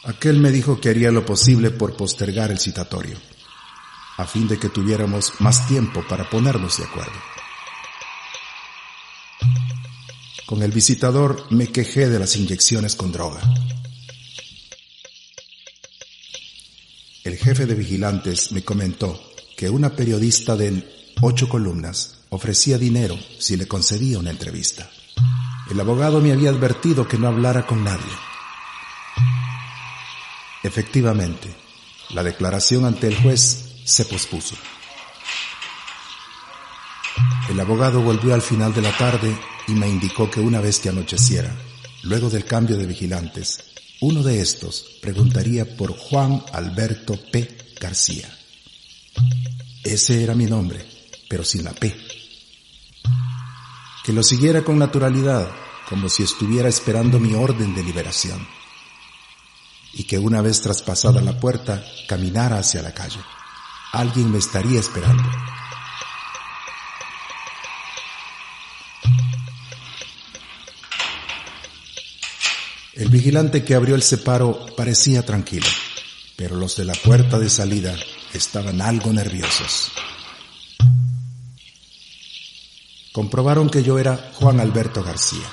Aquel 0.05 0.39
me 0.39 0.51
dijo 0.51 0.79
que 0.79 0.89
haría 0.89 1.11
lo 1.11 1.25
posible 1.25 1.69
por 1.69 1.95
postergar 1.95 2.51
el 2.51 2.59
citatorio, 2.59 3.17
a 4.17 4.25
fin 4.25 4.47
de 4.47 4.57
que 4.57 4.69
tuviéramos 4.69 5.33
más 5.39 5.67
tiempo 5.67 6.03
para 6.07 6.29
ponernos 6.29 6.77
de 6.77 6.85
acuerdo. 6.85 7.19
Con 10.45 10.63
el 10.63 10.71
visitador 10.71 11.45
me 11.51 11.67
quejé 11.67 12.09
de 12.09 12.19
las 12.19 12.35
inyecciones 12.35 12.95
con 12.95 13.11
droga. 13.11 13.41
El 17.23 17.37
jefe 17.37 17.65
de 17.65 17.73
vigilantes 17.73 18.51
me 18.51 18.65
comentó 18.65 19.17
que 19.55 19.69
una 19.69 19.95
periodista 19.95 20.57
de 20.57 20.83
ocho 21.21 21.47
columnas 21.47 22.15
ofrecía 22.29 22.77
dinero 22.77 23.17
si 23.39 23.55
le 23.55 23.65
concedía 23.65 24.19
una 24.19 24.29
entrevista. 24.29 24.89
El 25.71 25.79
abogado 25.79 26.19
me 26.19 26.33
había 26.33 26.49
advertido 26.49 27.07
que 27.07 27.17
no 27.17 27.29
hablara 27.29 27.65
con 27.65 27.81
nadie. 27.81 28.11
Efectivamente, 30.63 31.55
la 32.09 32.23
declaración 32.23 32.83
ante 32.83 33.07
el 33.07 33.15
juez 33.15 33.73
se 33.85 34.03
pospuso. 34.03 34.55
El 37.49 37.57
abogado 37.57 38.01
volvió 38.01 38.33
al 38.33 38.41
final 38.41 38.73
de 38.73 38.81
la 38.81 38.97
tarde 38.97 39.33
y 39.69 39.71
me 39.71 39.87
indicó 39.87 40.29
que 40.29 40.41
una 40.41 40.59
vez 40.59 40.79
que 40.79 40.89
anocheciera, 40.89 41.55
luego 42.01 42.29
del 42.29 42.43
cambio 42.43 42.75
de 42.75 42.85
vigilantes, 42.85 43.63
uno 44.03 44.21
de 44.21 44.41
estos 44.41 44.97
preguntaría 45.01 45.77
por 45.77 45.97
Juan 45.97 46.43
Alberto 46.51 47.17
P. 47.31 47.47
García. 47.79 48.27
Ese 49.81 50.21
era 50.21 50.35
mi 50.35 50.45
nombre, 50.45 50.85
pero 51.29 51.45
sin 51.45 51.63
la 51.63 51.71
P. 51.71 51.95
Que 54.03 54.11
lo 54.11 54.21
siguiera 54.21 54.61
con 54.61 54.77
naturalidad, 54.77 55.49
como 55.87 56.09
si 56.09 56.21
estuviera 56.21 56.67
esperando 56.67 57.17
mi 57.17 57.33
orden 57.33 57.73
de 57.73 57.81
liberación. 57.81 58.45
Y 59.93 60.03
que 60.03 60.19
una 60.19 60.41
vez 60.41 60.61
traspasada 60.61 61.21
la 61.21 61.39
puerta, 61.39 61.81
caminara 62.05 62.57
hacia 62.57 62.81
la 62.81 62.93
calle. 62.93 63.21
Alguien 63.93 64.33
me 64.33 64.39
estaría 64.39 64.81
esperando. 64.81 65.23
Vigilante 73.13 73.63
que 73.63 73.75
abrió 73.75 73.93
el 73.93 74.01
separo 74.01 74.65
parecía 74.75 75.23
tranquilo, 75.23 75.67
pero 76.35 76.55
los 76.55 76.75
de 76.75 76.83
la 76.83 76.93
puerta 76.93 77.37
de 77.37 77.47
salida 77.47 77.95
estaban 78.33 78.81
algo 78.81 79.13
nerviosos. 79.13 79.91
Comprobaron 83.11 83.69
que 83.69 83.83
yo 83.83 83.99
era 83.99 84.31
Juan 84.33 84.59
Alberto 84.59 85.03
García. 85.03 85.45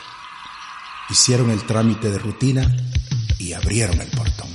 Hicieron 1.11 1.51
el 1.51 1.66
trámite 1.66 2.11
de 2.11 2.18
rutina 2.18 2.75
y 3.38 3.53
abrieron 3.53 4.01
el 4.01 4.09
portón. 4.09 4.49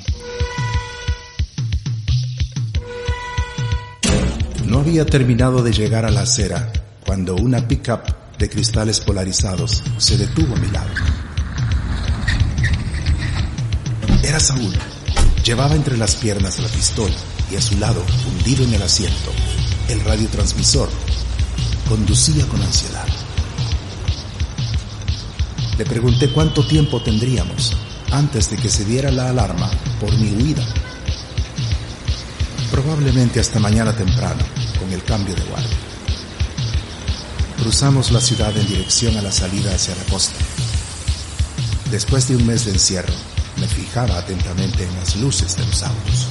No 4.65 4.79
había 4.79 5.05
terminado 5.05 5.61
de 5.61 5.71
llegar 5.71 6.05
a 6.05 6.09
la 6.09 6.21
acera 6.21 6.73
cuando 7.05 7.35
una 7.35 7.67
pickup 7.67 8.37
de 8.39 8.49
cristales 8.49 8.99
polarizados 8.99 9.83
se 9.99 10.17
detuvo 10.17 10.55
a 10.55 10.59
mi 10.59 10.71
lado. 10.71 11.14
Era 14.25 14.39
Saúl. 14.39 14.73
Llevaba 15.43 15.75
entre 15.75 15.97
las 15.97 16.15
piernas 16.15 16.57
la 16.57 16.67
pistola 16.67 17.13
y 17.51 17.57
a 17.57 17.61
su 17.61 17.77
lado, 17.77 18.03
hundido 18.27 18.63
en 18.63 18.73
el 18.73 18.81
asiento, 18.81 19.31
el 19.87 20.01
radiotransmisor. 20.01 20.89
Conducía 21.87 22.43
con 22.47 22.59
ansiedad. 22.59 23.05
Le 25.77 25.85
pregunté 25.85 26.31
cuánto 26.31 26.65
tiempo 26.65 27.03
tendríamos 27.03 27.73
antes 28.11 28.49
de 28.49 28.57
que 28.57 28.71
se 28.71 28.83
diera 28.83 29.11
la 29.11 29.29
alarma 29.29 29.69
por 30.01 30.11
mi 30.17 30.31
huida. 30.31 30.65
Probablemente 32.71 33.39
hasta 33.39 33.59
mañana 33.59 33.95
temprano, 33.95 34.43
con 34.79 34.91
el 34.91 35.03
cambio 35.03 35.35
de 35.35 35.43
guardia. 35.43 35.77
Cruzamos 37.61 38.09
la 38.09 38.21
ciudad 38.21 38.57
en 38.57 38.65
dirección 38.65 39.17
a 39.17 39.21
la 39.21 39.31
salida 39.31 39.75
hacia 39.75 39.95
la 39.95 40.03
costa. 40.05 40.39
Después 41.91 42.27
de 42.27 42.37
un 42.37 42.47
mes 42.47 42.65
de 42.65 42.71
encierro, 42.71 43.13
me 43.57 43.67
fijaba 43.67 44.17
atentamente 44.17 44.83
en 44.83 44.95
las 44.95 45.15
luces 45.15 45.55
de 45.55 45.65
los 45.65 45.83
autos. 45.83 46.27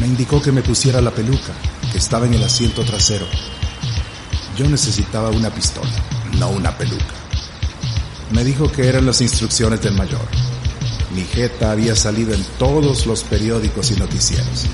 Me 0.00 0.06
indicó 0.06 0.40
que 0.42 0.52
me 0.52 0.62
pusiera 0.62 1.00
la 1.00 1.10
peluca, 1.10 1.52
que 1.92 1.98
estaba 1.98 2.26
en 2.26 2.34
el 2.34 2.44
asiento 2.44 2.84
trasero. 2.84 3.26
Yo 4.56 4.68
necesitaba 4.68 5.30
una 5.30 5.50
pistola, 5.50 5.90
no 6.38 6.50
una 6.50 6.76
peluca. 6.76 7.14
Me 8.30 8.44
dijo 8.44 8.70
que 8.70 8.88
eran 8.88 9.06
las 9.06 9.20
instrucciones 9.20 9.80
del 9.82 9.94
mayor. 9.94 10.26
Mi 11.14 11.22
jeta 11.22 11.72
había 11.72 11.96
salido 11.96 12.34
en 12.34 12.44
todos 12.58 13.06
los 13.06 13.24
periódicos 13.24 13.90
y 13.90 13.96
noticieros. 13.96 14.66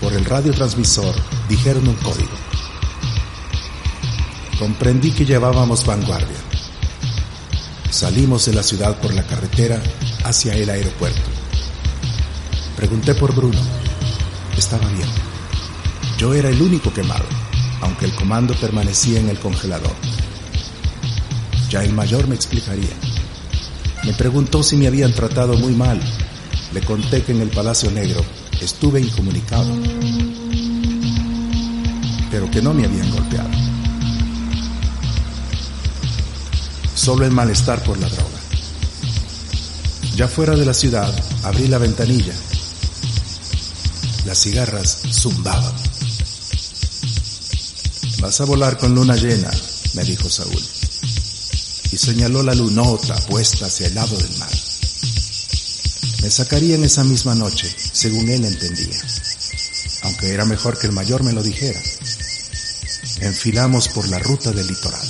Por 0.00 0.12
el 0.12 0.24
radiotransmisor 0.24 1.14
dijeron 1.48 1.88
un 1.88 1.96
código. 1.96 2.36
Comprendí 4.58 5.10
que 5.10 5.24
llevábamos 5.24 5.84
vanguardia 5.84 6.49
Salimos 7.90 8.46
de 8.46 8.54
la 8.54 8.62
ciudad 8.62 8.96
por 9.00 9.12
la 9.12 9.24
carretera 9.24 9.82
hacia 10.24 10.54
el 10.54 10.70
aeropuerto. 10.70 11.28
Pregunté 12.76 13.14
por 13.14 13.34
Bruno. 13.34 13.58
Estaba 14.56 14.88
bien. 14.88 15.08
Yo 16.16 16.32
era 16.32 16.50
el 16.50 16.62
único 16.62 16.92
quemado, 16.94 17.24
aunque 17.80 18.06
el 18.06 18.14
comando 18.14 18.54
permanecía 18.54 19.18
en 19.18 19.28
el 19.28 19.38
congelador. 19.38 19.94
Ya 21.68 21.82
el 21.82 21.92
mayor 21.92 22.28
me 22.28 22.36
explicaría. 22.36 22.94
Me 24.04 24.12
preguntó 24.14 24.62
si 24.62 24.76
me 24.76 24.86
habían 24.86 25.12
tratado 25.12 25.56
muy 25.58 25.74
mal. 25.74 26.00
Le 26.72 26.80
conté 26.82 27.22
que 27.22 27.32
en 27.32 27.40
el 27.40 27.50
Palacio 27.50 27.90
Negro 27.90 28.24
estuve 28.60 29.00
incomunicado, 29.00 29.74
pero 32.30 32.50
que 32.50 32.62
no 32.62 32.72
me 32.72 32.84
habían 32.84 33.10
golpeado. 33.10 33.59
Solo 36.94 37.24
el 37.24 37.32
malestar 37.32 37.82
por 37.84 37.98
la 37.98 38.08
droga. 38.08 38.38
Ya 40.16 40.28
fuera 40.28 40.54
de 40.54 40.66
la 40.66 40.74
ciudad, 40.74 41.12
abrí 41.44 41.68
la 41.68 41.78
ventanilla. 41.78 42.34
Las 44.26 44.38
cigarras 44.42 44.98
zumbaban. 45.12 45.74
Vas 48.20 48.40
a 48.40 48.44
volar 48.44 48.76
con 48.76 48.94
luna 48.94 49.16
llena, 49.16 49.50
me 49.94 50.04
dijo 50.04 50.28
Saúl. 50.28 50.62
Y 51.92 51.96
señaló 51.96 52.42
la 52.42 52.54
lunota 52.54 53.16
puesta 53.28 53.66
hacia 53.66 53.86
el 53.86 53.94
lado 53.94 54.16
del 54.16 54.36
mar. 54.38 54.50
Me 56.22 56.30
sacarían 56.30 56.84
esa 56.84 57.02
misma 57.02 57.34
noche, 57.34 57.74
según 57.92 58.28
él 58.28 58.44
entendía. 58.44 59.00
Aunque 60.02 60.34
era 60.34 60.44
mejor 60.44 60.78
que 60.78 60.86
el 60.86 60.92
mayor 60.92 61.22
me 61.22 61.32
lo 61.32 61.42
dijera. 61.42 61.80
Enfilamos 63.20 63.88
por 63.88 64.06
la 64.08 64.18
ruta 64.18 64.52
del 64.52 64.66
litoral. 64.66 65.09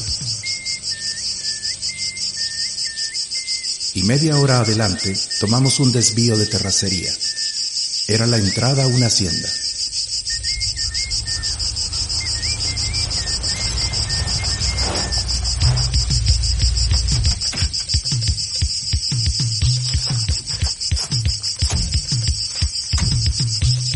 Y 4.00 4.04
media 4.04 4.38
hora 4.38 4.60
adelante 4.60 5.14
tomamos 5.40 5.78
un 5.78 5.92
desvío 5.92 6.34
de 6.34 6.46
terracería. 6.46 7.12
Era 8.08 8.26
la 8.26 8.38
entrada 8.38 8.84
a 8.84 8.86
una 8.86 9.08
hacienda. 9.08 9.48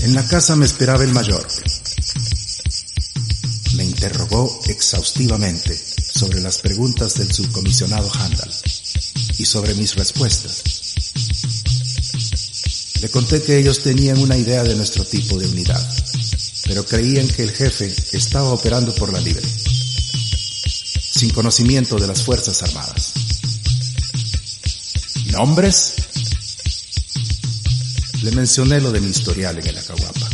En 0.03 0.15
la 0.15 0.27
casa 0.29 0.55
me 0.57 0.67
esperaba 0.67 1.03
el 1.03 1.15
mayor. 1.15 1.47
Me 3.77 3.85
interrogó 3.85 4.61
exhaustivamente 4.67 5.75
sobre 5.77 6.43
las 6.43 6.59
preguntas 6.59 7.15
del 7.15 7.33
subcomisionado 7.33 8.13
Handal 8.13 8.53
sobre 9.45 9.75
mis 9.75 9.95
respuestas. 9.95 10.63
Le 13.01 13.11
conté 13.11 13.43
que 13.43 13.59
ellos 13.59 13.83
tenían 13.83 14.19
una 14.19 14.37
idea 14.37 14.63
de 14.63 14.75
nuestro 14.75 15.05
tipo 15.05 15.39
de 15.39 15.47
unidad, 15.47 15.81
pero 16.65 16.87
creían 16.87 17.29
que 17.29 17.43
el 17.43 17.53
jefe 17.53 17.95
estaba 18.13 18.49
operando 18.51 18.95
por 18.95 19.13
la 19.13 19.21
libre, 19.21 19.47
sin 21.13 21.31
conocimiento 21.31 21.97
de 21.97 22.07
las 22.07 22.23
Fuerzas 22.23 22.63
Armadas. 22.63 23.13
¿Nombres? 25.33 25.95
Le 28.23 28.31
mencioné 28.31 28.81
lo 28.81 28.91
de 28.91 29.01
mi 29.01 29.11
historial 29.11 29.59
en 29.59 29.67
el 29.67 29.77
Acahuapa. 29.77 30.31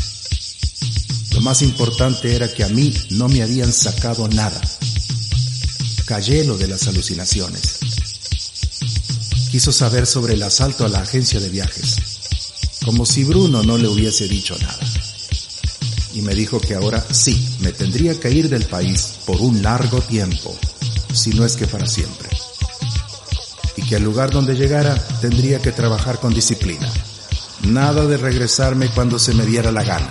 Lo 1.32 1.40
más 1.40 1.62
importante 1.62 2.36
era 2.36 2.52
que 2.52 2.62
a 2.62 2.68
mí 2.68 2.94
no 3.10 3.28
me 3.28 3.42
habían 3.42 3.72
sacado 3.72 4.28
nada. 4.28 4.60
Callé 6.04 6.44
lo 6.44 6.56
de 6.56 6.68
las 6.68 6.86
alucinaciones. 6.86 7.79
Quiso 9.50 9.72
saber 9.72 10.06
sobre 10.06 10.34
el 10.34 10.42
asalto 10.42 10.84
a 10.84 10.88
la 10.88 11.00
agencia 11.00 11.40
de 11.40 11.48
viajes, 11.48 11.96
como 12.84 13.04
si 13.04 13.24
Bruno 13.24 13.62
no 13.62 13.78
le 13.78 13.88
hubiese 13.88 14.28
dicho 14.28 14.56
nada. 14.58 14.78
Y 16.14 16.22
me 16.22 16.34
dijo 16.34 16.60
que 16.60 16.74
ahora 16.74 17.04
sí, 17.10 17.56
me 17.60 17.72
tendría 17.72 18.18
que 18.18 18.30
ir 18.30 18.48
del 18.48 18.64
país 18.64 19.18
por 19.26 19.40
un 19.40 19.62
largo 19.62 20.00
tiempo, 20.00 20.56
si 21.12 21.30
no 21.30 21.44
es 21.44 21.56
que 21.56 21.66
para 21.66 21.86
siempre. 21.86 22.28
Y 23.76 23.82
que 23.82 23.96
al 23.96 24.02
lugar 24.02 24.30
donde 24.30 24.54
llegara 24.54 24.94
tendría 25.20 25.60
que 25.60 25.72
trabajar 25.72 26.18
con 26.20 26.34
disciplina 26.34 26.90
Nada 27.62 28.06
de 28.06 28.16
regresarme 28.16 28.88
cuando 28.88 29.18
se 29.18 29.34
me 29.34 29.44
diera 29.44 29.70
la 29.70 29.84
gana. 29.84 30.10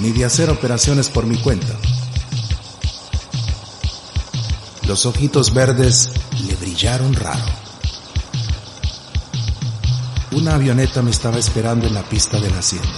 Ni 0.00 0.12
de 0.12 0.26
hacer 0.26 0.50
operaciones 0.50 1.08
por 1.08 1.26
mi 1.26 1.38
cuenta. 1.38 1.74
Los 4.86 5.06
ojitos 5.06 5.54
verdes 5.54 6.10
le 6.46 6.54
brillaron 6.56 7.14
raro. 7.14 7.61
Una 10.34 10.54
avioneta 10.54 11.02
me 11.02 11.10
estaba 11.10 11.38
esperando 11.38 11.86
en 11.86 11.92
la 11.92 12.02
pista 12.02 12.40
de 12.40 12.50
la 12.50 12.58
hacienda. 12.58 12.88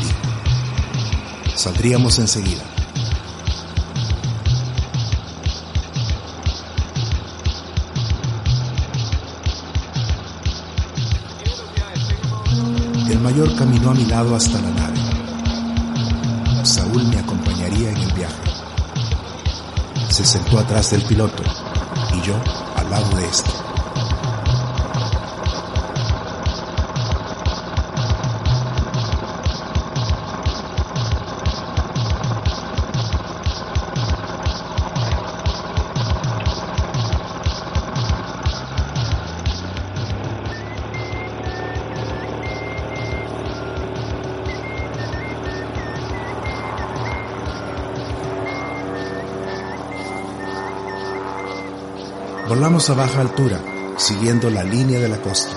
Dijo. 0.00 1.56
Saldríamos 1.56 2.20
enseguida. 2.20 2.62
El 13.08 13.18
mayor 13.20 13.56
caminó 13.56 13.90
a 13.90 13.94
mi 13.94 14.04
lado 14.06 14.36
hasta 14.36 14.60
la 14.60 14.70
nave. 14.70 14.98
Saúl 16.64 17.02
me 17.08 17.18
acompañaría 17.18 17.90
en 17.90 17.96
el 17.96 18.12
viaje. 18.12 18.34
Se 20.10 20.24
sentó 20.24 20.60
atrás 20.60 20.92
del 20.92 21.02
piloto 21.02 21.42
y 22.16 22.20
yo 22.24 22.40
al 22.76 22.88
lado 22.88 23.16
de 23.16 23.26
este. 23.26 23.73
Volamos 52.64 52.88
a 52.88 52.94
baja 52.94 53.20
altura, 53.20 53.62
siguiendo 53.98 54.48
la 54.48 54.64
línea 54.64 54.98
de 54.98 55.06
la 55.06 55.20
costa. 55.20 55.52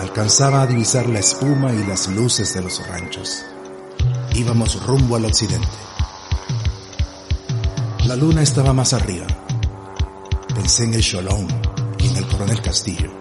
Alcanzaba 0.00 0.62
a 0.62 0.66
divisar 0.66 1.08
la 1.08 1.20
espuma 1.20 1.72
y 1.72 1.86
las 1.86 2.08
luces 2.08 2.52
de 2.52 2.62
los 2.62 2.84
ranchos. 2.88 3.44
Íbamos 4.34 4.84
rumbo 4.84 5.14
al 5.14 5.26
occidente. 5.26 5.68
La 8.06 8.16
luna 8.16 8.42
estaba 8.42 8.72
más 8.72 8.92
arriba. 8.92 9.28
Pensé 10.52 10.82
en 10.82 10.94
el 10.94 11.02
Cholón 11.04 11.46
y 11.96 12.08
en 12.08 12.16
el 12.16 12.26
coronel 12.26 12.60
Castillo. 12.60 13.19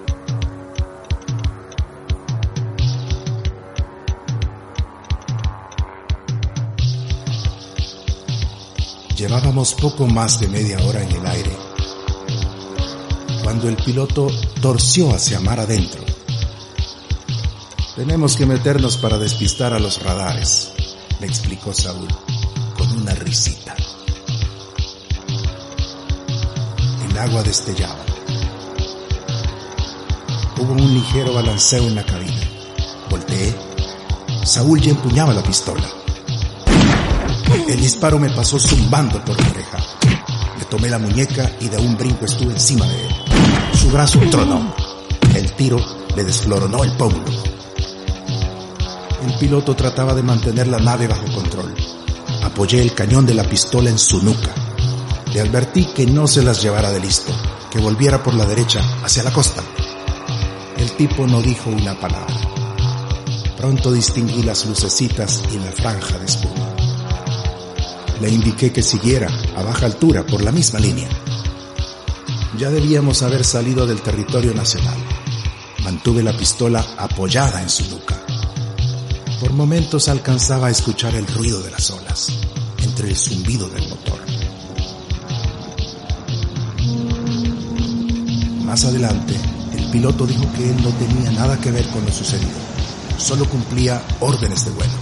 Llevábamos 9.19 9.73
poco 9.73 10.07
más 10.07 10.39
de 10.39 10.47
media 10.47 10.77
hora 10.85 11.03
en 11.03 11.11
el 11.11 11.27
aire 11.27 11.51
cuando 13.43 13.67
el 13.67 13.75
piloto 13.75 14.27
torció 14.61 15.13
hacia 15.13 15.41
mar 15.41 15.59
adentro. 15.59 16.01
Tenemos 17.97 18.37
que 18.37 18.45
meternos 18.45 18.95
para 18.95 19.17
despistar 19.17 19.73
a 19.73 19.79
los 19.79 20.01
radares, 20.01 20.71
le 21.19 21.27
explicó 21.27 21.73
Saúl 21.73 22.07
con 22.77 22.89
una 22.93 23.13
risita. 23.13 23.75
El 27.09 27.17
agua 27.17 27.43
destellaba. 27.43 28.05
Hubo 30.61 30.71
un 30.71 30.93
ligero 30.93 31.33
balanceo 31.33 31.83
en 31.83 31.95
la 31.95 32.05
cabina. 32.05 32.49
Volteé. 33.09 33.53
Saúl 34.45 34.79
ya 34.79 34.91
empuñaba 34.91 35.33
la 35.33 35.43
pistola. 35.43 35.89
El 37.67 37.79
disparo 37.79 38.19
me 38.19 38.29
pasó 38.29 38.59
zumbando 38.59 39.23
por 39.23 39.39
la 39.39 39.49
oreja. 39.49 39.77
Le 40.57 40.65
tomé 40.65 40.89
la 40.89 40.99
muñeca 40.99 41.51
y 41.59 41.67
de 41.67 41.77
un 41.77 41.97
brinco 41.97 42.25
estuve 42.25 42.53
encima 42.53 42.85
de 42.85 43.05
él. 43.05 43.15
Su 43.73 43.89
brazo 43.89 44.19
tronó. 44.29 44.73
El 45.35 45.51
tiro 45.53 45.79
le 46.15 46.23
desfloronó 46.23 46.83
el 46.83 46.91
pómulo. 46.93 47.31
El 49.25 49.33
piloto 49.37 49.75
trataba 49.75 50.13
de 50.13 50.23
mantener 50.23 50.67
la 50.67 50.79
nave 50.79 51.07
bajo 51.07 51.25
control. 51.33 51.73
Apoyé 52.43 52.81
el 52.81 52.93
cañón 52.93 53.25
de 53.25 53.33
la 53.33 53.43
pistola 53.43 53.89
en 53.89 53.99
su 53.99 54.21
nuca. 54.23 54.53
Le 55.33 55.41
advertí 55.41 55.85
que 55.85 56.05
no 56.05 56.27
se 56.27 56.41
las 56.41 56.61
llevara 56.61 56.91
de 56.91 56.99
listo, 56.99 57.31
que 57.69 57.79
volviera 57.79 58.23
por 58.23 58.33
la 58.33 58.45
derecha 58.45 58.81
hacia 59.03 59.23
la 59.23 59.31
costa. 59.31 59.61
El 60.77 60.91
tipo 60.91 61.27
no 61.27 61.41
dijo 61.41 61.69
una 61.69 61.99
palabra. 61.99 62.35
Pronto 63.57 63.91
distinguí 63.91 64.41
las 64.43 64.65
lucecitas 64.65 65.43
y 65.51 65.57
la 65.57 65.71
franja 65.71 66.17
de 66.17 66.25
espuma. 66.25 66.68
Le 68.21 68.29
indiqué 68.29 68.71
que 68.71 68.83
siguiera 68.83 69.29
a 69.55 69.63
baja 69.63 69.85
altura 69.85 70.25
por 70.25 70.43
la 70.43 70.51
misma 70.51 70.79
línea. 70.79 71.07
Ya 72.57 72.69
debíamos 72.69 73.23
haber 73.23 73.45
salido 73.45 73.87
del 73.87 74.01
territorio 74.01 74.53
nacional. 74.53 74.97
Mantuve 75.83 76.21
la 76.21 76.35
pistola 76.35 76.85
apoyada 76.97 77.61
en 77.61 77.69
su 77.69 77.89
nuca. 77.89 78.17
Por 79.39 79.53
momentos 79.53 80.09
alcanzaba 80.09 80.67
a 80.67 80.71
escuchar 80.71 81.15
el 81.15 81.25
ruido 81.27 81.61
de 81.61 81.71
las 81.71 81.89
olas, 81.91 82.27
entre 82.83 83.07
el 83.07 83.15
zumbido 83.15 83.69
del 83.69 83.87
motor. 83.87 84.19
Más 88.65 88.83
adelante, 88.83 89.35
el 89.77 89.85
piloto 89.85 90.27
dijo 90.27 90.45
que 90.57 90.69
él 90.69 90.75
no 90.83 90.89
tenía 90.89 91.31
nada 91.31 91.57
que 91.59 91.71
ver 91.71 91.87
con 91.87 92.05
lo 92.05 92.11
sucedido, 92.11 92.59
solo 93.17 93.49
cumplía 93.49 94.03
órdenes 94.19 94.65
de 94.65 94.71
vuelo. 94.71 94.98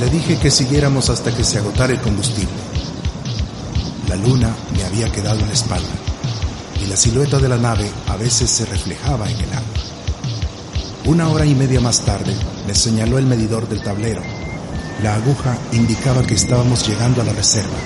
Le 0.00 0.10
dije 0.10 0.38
que 0.38 0.50
siguiéramos 0.50 1.08
hasta 1.08 1.34
que 1.34 1.42
se 1.42 1.58
agotara 1.58 1.92
el 1.92 2.00
combustible. 2.00 2.52
La 4.08 4.16
luna 4.16 4.54
me 4.76 4.84
había 4.84 5.10
quedado 5.10 5.40
en 5.40 5.46
la 5.46 5.54
espalda 5.54 5.88
y 6.82 6.86
la 6.86 6.96
silueta 6.96 7.38
de 7.38 7.48
la 7.48 7.56
nave 7.56 7.90
a 8.06 8.16
veces 8.16 8.50
se 8.50 8.66
reflejaba 8.66 9.28
en 9.30 9.40
el 9.40 9.52
agua. 9.52 9.86
Una 11.06 11.28
hora 11.28 11.46
y 11.46 11.54
media 11.54 11.80
más 11.80 12.04
tarde 12.04 12.34
me 12.66 12.74
señaló 12.74 13.18
el 13.18 13.26
medidor 13.26 13.68
del 13.68 13.82
tablero. 13.82 14.22
La 15.02 15.14
aguja 15.14 15.56
indicaba 15.72 16.22
que 16.24 16.34
estábamos 16.34 16.86
llegando 16.86 17.22
a 17.22 17.24
la 17.24 17.32
reserva. 17.32 17.78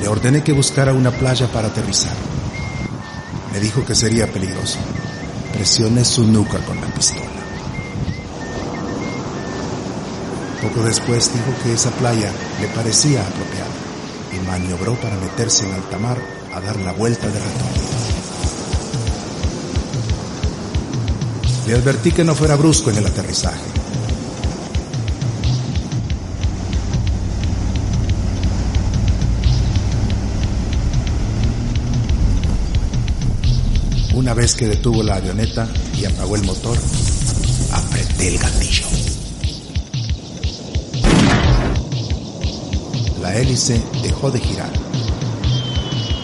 Le 0.00 0.08
ordené 0.08 0.42
que 0.42 0.52
buscara 0.52 0.92
una 0.92 1.10
playa 1.10 1.46
para 1.52 1.68
aterrizar. 1.68 2.16
Me 3.52 3.60
dijo 3.60 3.84
que 3.84 3.94
sería 3.94 4.26
peligroso. 4.26 4.78
Presioné 5.52 6.04
su 6.04 6.24
nuca 6.26 6.58
con 6.66 6.80
la 6.80 6.86
pistola. 6.88 7.33
Poco 10.64 10.82
después 10.82 11.30
dijo 11.30 11.54
que 11.62 11.74
esa 11.74 11.90
playa 11.90 12.32
le 12.58 12.68
parecía 12.68 13.20
apropiada 13.20 13.68
y 14.32 14.46
maniobró 14.46 14.94
para 14.94 15.14
meterse 15.18 15.66
en 15.66 15.74
alta 15.74 15.98
mar 15.98 16.16
a 16.54 16.60
dar 16.62 16.80
la 16.80 16.92
vuelta 16.92 17.26
de 17.26 17.34
retorno. 17.34 17.84
Le 21.66 21.74
advertí 21.74 22.12
que 22.12 22.24
no 22.24 22.34
fuera 22.34 22.56
brusco 22.56 22.90
en 22.90 22.96
el 22.96 23.06
aterrizaje. 23.06 23.60
Una 34.14 34.32
vez 34.32 34.54
que 34.54 34.66
detuvo 34.66 35.02
la 35.02 35.16
avioneta 35.16 35.68
y 35.94 36.06
apagó 36.06 36.36
el 36.36 36.44
motor, 36.44 36.78
apreté 37.70 38.28
el 38.28 38.38
gatillo. 38.38 39.23
La 43.34 43.40
hélice 43.40 43.82
dejó 44.00 44.30
de 44.30 44.38
girar. 44.38 44.70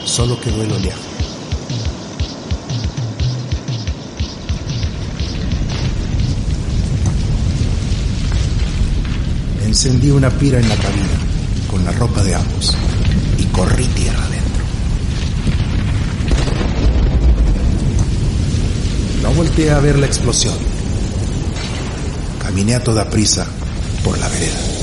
Solo 0.04 0.40
quedó 0.40 0.62
el 0.62 0.70
oleaje. 0.70 1.00
Encendí 9.64 10.12
una 10.12 10.30
pira 10.30 10.60
en 10.60 10.68
la 10.68 10.76
cabina 10.76 11.08
con 11.68 11.84
la 11.84 11.90
ropa 11.90 12.22
de 12.22 12.36
ambos 12.36 12.76
y 13.38 13.44
corrí 13.46 13.86
tierra 13.86 14.24
adentro. 14.26 14.64
No 19.24 19.32
volteé 19.32 19.72
a 19.72 19.80
ver 19.80 19.98
la 19.98 20.06
explosión. 20.06 20.54
Caminé 22.40 22.76
a 22.76 22.84
toda 22.84 23.10
prisa 23.10 23.48
por 24.04 24.16
la 24.16 24.28
vereda. 24.28 24.79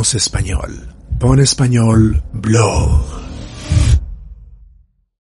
Leamos 0.00 0.14
español. 0.14 0.94
Pon 1.18 1.40
español 1.40 2.22
blog. 2.32 3.19